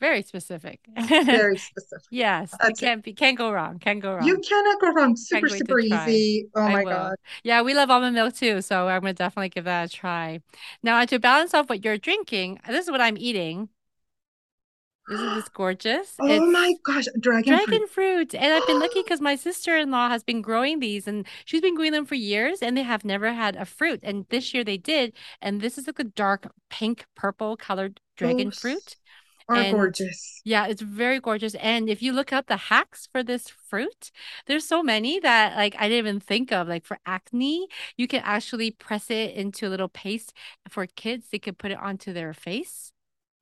Very 0.00 0.22
specific. 0.22 0.80
very 1.30 1.56
specific 1.58 2.06
Yes, 2.10 2.58
it 2.60 2.60
that's 2.60 2.82
it 2.82 2.92
can't 2.92 3.04
be, 3.04 3.14
can't 3.14 3.38
go 3.38 3.52
wrong. 3.52 3.78
Can't 3.78 4.00
go 4.00 4.14
wrong. 4.16 4.26
you 4.26 4.38
cannot 4.38 4.80
go 4.80 4.92
wrong 4.92 5.16
super 5.16 5.48
super 5.48 5.78
easy 5.80 6.48
oh 6.54 6.66
I 6.66 6.76
my 6.76 6.84
will. 6.84 6.86
god 6.86 7.16
Yeah, 7.44 7.62
we 7.62 7.74
love 7.74 7.90
almond 7.90 8.14
milk 8.14 8.34
too, 8.34 8.62
so 8.62 8.88
I'm 8.88 9.00
gonna 9.02 9.14
definitely 9.14 9.50
give 9.50 9.64
that 9.64 9.86
a 9.86 9.94
try. 9.94 10.40
Now, 10.82 11.04
to 11.04 11.18
balance 11.18 11.54
off 11.54 11.68
what 11.68 11.84
you're 11.84 11.98
drinking, 11.98 12.60
this 12.66 12.84
is 12.86 12.90
what 12.90 13.00
I'm 13.00 13.16
eating. 13.18 13.68
Isn't 15.08 15.34
this 15.34 15.48
gorgeous? 15.50 16.20
Oh 16.20 16.40
my 16.40 16.74
gosh, 16.84 17.06
dragon 17.18 17.58
fruit. 17.58 17.82
dragon 17.82 17.86
fruit. 17.88 18.34
And 18.34 18.52
I've 18.54 18.66
been 18.66 18.78
lucky 18.78 19.02
because 19.02 19.20
my 19.20 19.34
sister-in-law 19.36 20.08
has 20.10 20.22
been 20.22 20.42
growing 20.42 20.78
these 20.80 21.08
and 21.08 21.26
she's 21.44 21.60
been 21.62 21.74
growing 21.74 21.92
them 21.92 22.04
for 22.06 22.14
years 22.14 22.62
and 22.62 22.76
they 22.76 22.82
have 22.82 23.04
never 23.04 23.32
had 23.32 23.56
a 23.56 23.64
fruit. 23.64 24.00
And 24.02 24.26
this 24.30 24.54
year 24.54 24.64
they 24.64 24.76
did. 24.76 25.12
And 25.42 25.60
this 25.60 25.78
is 25.78 25.86
like 25.86 25.98
a 25.98 26.04
dark 26.04 26.52
pink 26.70 27.06
purple 27.16 27.56
colored 27.56 28.00
oh 28.22 28.44
dragon 28.44 28.50
fruit. 28.50 28.96
Are 29.50 29.64
And 29.64 29.66
gorgeous. 29.66 30.42
yeah, 30.44 30.66
it's 30.66 30.82
very 30.82 31.20
gorgeous. 31.20 31.54
And 31.56 31.88
if 31.90 32.02
you 32.02 32.12
look 32.12 32.32
up 32.32 32.46
the 32.46 32.56
hacks 32.56 33.08
for 33.12 33.22
this 33.22 33.48
fruit, 33.48 34.10
there's 34.46 34.66
so 34.66 34.82
many 34.82 35.20
that 35.20 35.56
like 35.56 35.74
I 35.78 35.88
didn't 35.88 35.98
even 36.08 36.20
think 36.20 36.52
of. 36.52 36.68
Like 36.68 36.84
for 36.86 36.98
acne, 37.06 37.68
you 37.96 38.08
can 38.08 38.22
actually 38.24 38.70
press 38.72 39.10
it 39.10 39.34
into 39.34 39.66
a 39.68 39.70
little 39.70 39.88
paste 39.88 40.32
for 40.68 40.86
kids. 40.86 41.28
They 41.30 41.38
could 41.38 41.58
put 41.58 41.70
it 41.72 41.78
onto 41.78 42.12
their 42.12 42.32
face 42.34 42.92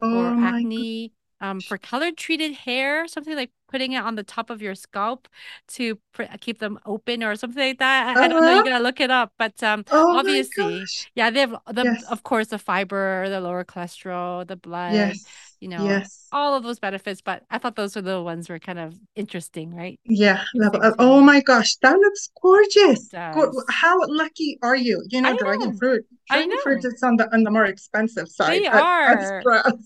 Oh 0.01 0.09
or 0.11 0.35
acne. 0.39 1.13
Um, 1.41 1.63
for 1.63 1.79
color 1.79 2.11
treated 2.13 2.53
hair, 2.53 3.07
something 3.07 3.37
like 3.37 3.53
putting 3.71 3.93
it 3.93 3.99
on 4.03 4.17
the 4.17 4.25
top 4.25 4.51
of 4.51 4.61
your 4.61 4.75
scalp 4.75 5.29
to 5.69 5.97
pr 6.13 6.25
keep 6.41 6.59
them 6.59 6.81
open 6.85 7.23
or 7.23 7.37
something 7.37 7.63
like 7.63 7.79
that. 7.79 8.19
I, 8.21 8.25
I 8.25 8.29
don't 8.29 8.45
know. 8.45 8.53
You 8.53 8.63
Uh-huh. 8.63 8.65
gotta 8.65 8.83
look 8.83 8.99
it 9.01 9.11
up. 9.11 9.33
But 9.39 9.63
um, 9.63 9.85
Oh 9.91 10.13
obviously, 10.13 10.91
yeah, 11.15 11.31
they 11.31 11.41
have 11.41 11.55
the 11.73 11.87
Yes. 11.87 12.05
of 12.09 12.25
course 12.25 12.49
the 12.49 12.59
fiber, 12.59 13.29
the 13.29 13.41
lower 13.41 13.65
cholesterol, 13.65 14.47
the 14.47 14.57
blood, 14.57 15.21
Yes. 15.27 15.48
You 15.61 15.69
know, 15.69 15.85
Yes. 15.85 16.29
all 16.33 16.55
of 16.55 16.63
those 16.63 16.79
benefits. 16.79 17.21
But 17.21 17.43
I 17.51 17.59
thought 17.59 17.77
those 17.77 17.97
were 17.97 18.03
the 18.03 18.23
ones 18.23 18.49
were 18.49 18.59
kind 18.59 18.79
of 18.79 18.95
interesting, 19.17 19.75
right? 19.75 19.99
Yeah. 20.05 20.45
Interesting 20.55 20.83
uh, 20.83 20.95
Oh 20.99 21.21
my 21.21 21.41
gosh, 21.41 21.77
that 21.77 21.97
looks 21.99 22.31
gorgeous. 22.41 23.11
How 23.13 23.99
lucky 24.07 24.59
are 24.63 24.77
you? 24.77 25.03
You 25.09 25.23
I 25.23 25.33
know, 25.33 25.39
dragon 25.39 25.71
know. 25.71 25.79
fruit. 25.79 26.05
I 26.31 26.37
Dragon 26.37 26.59
fruit 26.63 26.85
is 26.85 27.03
on 27.03 27.17
the 27.17 27.33
on 27.35 27.43
the 27.43 27.51
more 27.51 27.65
expensive 27.65 28.29
side 28.29 28.61
They 28.61 28.67
are. 28.67 29.17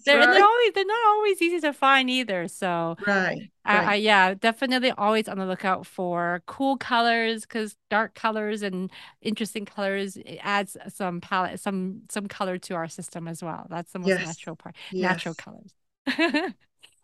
They're 0.05 0.21
and 0.21 0.33
they're 0.33 0.45
always 0.45 0.73
they're 0.75 0.85
not 0.85 1.07
always 1.07 1.41
easy 1.43 1.61
to 1.61 1.73
find 1.73 2.11
either. 2.11 2.49
So 2.49 2.97
Right. 3.07 3.51
I, 3.65 3.81
I 3.83 3.95
yeah, 3.95 4.35
definitely 4.35 4.91
always 4.93 5.29
on 5.29 5.39
the 5.39 5.47
lookout 5.47 5.87
for 5.87 6.43
cool 6.47 6.77
colors 6.77 7.43
because 7.43 7.77
dark 7.91 8.15
colors 8.15 8.63
and 8.63 8.91
interesting 9.21 9.65
colors 9.65 10.17
it 10.17 10.39
adds 10.43 10.77
some 10.89 11.21
palette, 11.21 11.61
some 11.61 12.03
some 12.11 12.27
color 12.29 12.59
to 12.59 12.75
our 12.75 12.89
system 12.89 13.29
as 13.29 13.43
well. 13.43 13.67
That's 13.71 13.93
the 13.93 13.99
most 14.01 14.19
Yes. 14.19 14.21
natural 14.21 14.57
part, 14.57 14.77
natural 14.99 15.35
colors. 15.35 15.73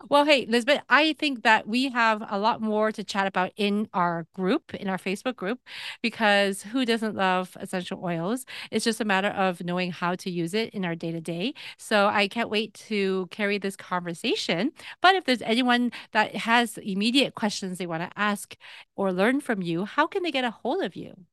Well, 0.06 0.24
hey, 0.24 0.46
Lisbet, 0.46 0.82
I 0.88 1.12
think 1.14 1.42
that 1.42 1.66
we 1.66 1.88
have 1.90 2.22
a 2.30 2.38
lot 2.38 2.60
more 2.60 2.92
to 2.92 3.02
chat 3.02 3.26
about 3.26 3.50
in 3.56 3.88
our 3.92 4.26
group, 4.32 4.72
in 4.74 4.88
our 4.88 4.96
Facebook 4.96 5.34
group, 5.34 5.60
because 6.02 6.62
who 6.62 6.84
doesn't 6.84 7.16
love 7.16 7.56
essential 7.60 8.00
oils? 8.04 8.46
It's 8.70 8.84
just 8.84 9.00
a 9.00 9.04
matter 9.04 9.28
of 9.28 9.62
knowing 9.64 9.90
how 9.90 10.14
to 10.14 10.30
use 10.30 10.54
it 10.54 10.70
in 10.70 10.84
our 10.84 10.94
day 10.94 11.10
to 11.10 11.20
day. 11.20 11.52
So 11.78 12.06
I 12.06 12.28
can't 12.28 12.48
wait 12.48 12.74
to 12.88 13.26
carry 13.32 13.58
this 13.58 13.74
conversation. 13.76 14.70
But 15.02 15.16
if 15.16 15.24
there's 15.24 15.42
anyone 15.42 15.90
that 16.12 16.36
has 16.36 16.78
immediate 16.78 17.34
questions 17.34 17.78
they 17.78 17.86
want 17.86 18.04
to 18.04 18.18
ask 18.18 18.56
or 18.94 19.12
learn 19.12 19.40
from 19.40 19.62
you, 19.62 19.84
how 19.84 20.06
can 20.06 20.22
they 20.22 20.30
get 20.30 20.44
a 20.44 20.52
hold 20.52 20.84
of 20.84 20.94
you? 20.94 21.26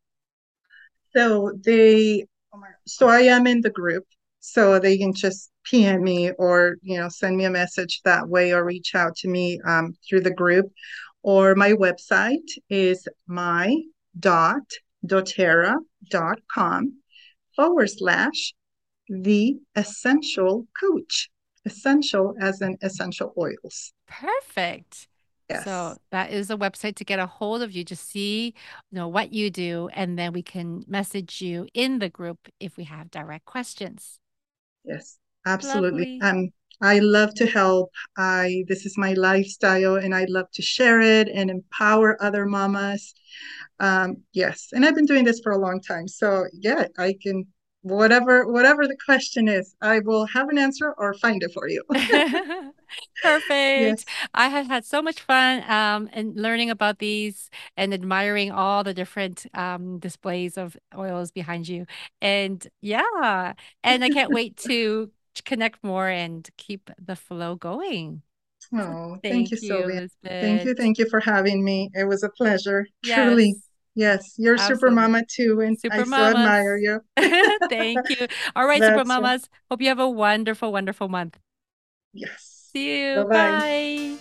So 1.16 1.54
they, 1.64 2.26
so 2.86 3.08
I 3.08 3.22
am 3.22 3.48
in 3.48 3.62
the 3.62 3.70
group, 3.70 4.06
so 4.46 4.78
they 4.78 4.96
can 4.96 5.12
just 5.12 5.50
PM 5.64 6.04
me 6.04 6.32
or, 6.38 6.76
you 6.84 7.00
know, 7.00 7.10
send 7.10 7.36
me 7.36 7.46
a 7.46 7.50
message 7.50 8.02
that 8.06 8.30
way 8.30 8.54
or 8.54 8.64
reach 8.64 8.94
out 8.94 9.16
to 9.16 9.28
me 9.28 9.60
um, 9.66 9.96
through 10.08 10.22
the 10.22 10.34
group. 10.34 10.68
Or 11.24 11.56
my 11.56 11.72
website 11.72 12.48
is 12.70 13.08
my 13.26 13.76
dot 14.18 14.62
doterra.com 15.06 16.94
forward 17.56 17.90
slash 17.90 18.54
the 19.10 19.56
essential 19.76 20.68
coach. 20.80 21.30
Essential 21.66 22.36
as 22.40 22.62
in 22.62 22.78
essential 22.84 23.34
oils. 23.40 23.94
Perfect. 24.08 25.08
Yes. 25.50 25.64
So 25.64 25.98
that 26.12 26.30
is 26.30 26.52
a 26.52 26.58
website 26.58 26.96
to 26.98 27.04
get 27.04 27.18
a 27.18 27.26
hold 27.26 27.64
of 27.64 27.72
you, 27.72 27.84
to 27.86 27.96
see, 27.96 28.54
you 28.92 28.96
know, 28.96 29.08
what 29.08 29.34
you 29.34 29.50
do, 29.50 29.90
and 29.94 30.20
then 30.20 30.34
we 30.34 30.44
can 30.44 30.84
message 30.88 31.42
you 31.42 31.68
in 31.74 31.98
the 31.98 32.10
group 32.10 32.48
if 32.60 32.78
we 32.78 32.84
have 32.84 33.10
direct 33.10 33.46
questions. 33.46 34.20
Yes. 34.86 35.18
absolutely. 35.46 36.18
Um, 36.22 36.50
I 36.82 37.00
love 37.00 37.34
to 37.36 37.46
help. 37.46 37.92
I 38.18 38.64
this 38.68 38.86
is 38.86 38.98
my 38.98 39.14
lifestyle, 39.14 39.96
and 39.96 40.14
I 40.14 40.26
love 40.28 40.48
to 40.54 40.62
share 40.62 41.00
it 41.00 41.30
and 41.30 41.50
empower 41.50 42.22
other 42.22 42.46
mamas. 42.46 43.14
Um, 43.80 44.18
yes, 44.34 44.70
and 44.74 44.86
I've 44.86 44.96
been 44.96 45.06
doing 45.06 45.26
this 45.26 45.40
for 45.42 45.52
a 45.54 45.58
long 45.58 45.82
time, 45.82 46.08
so 46.08 46.46
yeah, 46.54 46.88
I 46.98 47.16
can 47.22 47.48
whatever 47.86 48.48
whatever 48.48 48.88
the 48.88 48.98
question 49.06 49.48
is, 49.48 49.76
I 49.80 50.00
will 50.00 50.26
have 50.26 50.50
an 50.50 50.58
answer 50.58 50.94
or 50.98 51.14
find 51.14 51.44
it 51.44 51.52
for 51.54 51.70
you. 51.70 51.84
Perfect. 53.22 53.52
Yes. 53.52 54.06
I 54.34 54.50
have 54.50 54.68
had 54.68 54.86
so 54.86 55.02
much 55.02 55.22
fun 55.22 55.64
um, 55.70 56.10
and 56.12 56.36
learning 56.36 56.72
about 56.72 56.98
these 57.00 57.50
and 57.78 57.94
admiring 57.94 58.52
all 58.52 58.84
the 58.84 58.94
different 58.94 59.46
um, 59.54 60.00
displays 60.00 60.58
of 60.58 60.76
oils 60.98 61.32
behind 61.32 61.68
you. 61.68 61.86
And 62.22 62.66
yeah, 62.82 63.54
and 63.84 64.04
I 64.04 64.10
can't 64.10 64.32
wait 64.32 64.58
to 64.58 65.12
connect 65.46 65.84
more 65.84 66.08
and 66.08 66.50
keep 66.58 66.90
the 66.98 67.16
flow 67.16 67.56
going. 67.56 68.24
Oh, 68.74 69.18
thank, 69.22 69.22
thank 69.22 69.52
you, 69.52 69.58
Sylvia. 69.58 70.10
Thank 70.24 70.66
you. 70.66 70.74
Thank 70.74 70.98
you 70.98 71.08
for 71.08 71.20
having 71.20 71.64
me. 71.64 71.92
It 71.94 72.06
was 72.06 72.24
a 72.24 72.30
pleasure. 72.30 72.88
Yes. 73.04 73.28
Truly. 73.28 73.56
Yes, 73.96 74.36
you're 74.38 74.56
Absolutely. 74.56 74.76
super 74.76 74.92
mama 74.92 75.24
too, 75.26 75.62
and 75.62 75.80
super 75.80 75.96
I 75.96 76.04
mamas. 76.04 76.34
so 76.34 76.38
admire 76.40 76.78
you. 76.78 77.02
Thank 77.70 78.10
you. 78.10 78.28
All 78.56 78.68
right, 78.68 78.82
super 78.82 79.06
mamas. 79.06 79.50
Hope 79.72 79.82
you 79.82 79.88
have 79.88 80.00
a 80.00 80.10
wonderful, 80.10 80.72
wonderful 80.72 81.08
month. 81.08 81.40
Yes. 82.14 82.70
See 82.74 83.02
you. 83.02 83.24
Bye-bye. 83.24 83.60
Bye. 83.60 84.16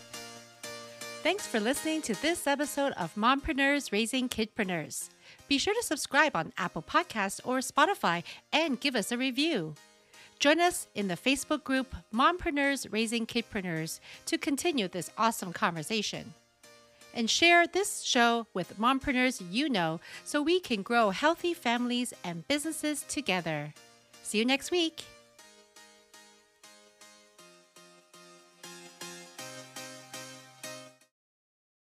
Thanks 1.25 1.47
for 1.47 1.59
listening 1.59 2.03
to 2.03 2.21
this 2.21 2.47
episode 2.47 2.93
of 2.93 3.15
Mompreneurs 3.17 3.91
Raising 3.91 4.29
Kidpreneurs. 4.29 5.09
Be 5.49 5.59
sure 5.59 5.75
to 5.75 5.83
subscribe 5.83 6.37
on 6.37 6.53
Apple 6.59 6.83
Podcasts 6.83 7.41
or 7.45 7.59
Spotify 7.59 8.23
and 8.53 8.79
give 8.79 8.95
us 8.95 9.11
a 9.11 9.19
review. 9.19 9.75
Join 10.39 10.61
us 10.61 10.87
in 10.95 11.09
the 11.09 11.17
Facebook 11.17 11.65
group 11.65 11.95
Mompreneurs 12.13 12.93
Raising 12.93 13.27
Kidpreneurs 13.27 14.01
to 14.27 14.37
continue 14.37 14.87
this 14.87 15.11
awesome 15.17 15.53
conversation 15.53 16.35
and 17.15 17.31
share 17.31 17.67
this 17.67 18.03
show 18.03 18.47
with 18.53 18.79
mompreneurs 18.79 19.41
you 19.51 19.69
know 19.69 20.01
so 20.25 20.43
we 20.43 20.61
can 20.61 20.83
grow 20.83 21.11
healthy 21.11 21.55
families 21.55 22.13
and 22.25 22.47
businesses 22.49 23.05
together. 23.09 23.73
See 24.23 24.39
you 24.39 24.45
next 24.45 24.71
week. 24.71 25.05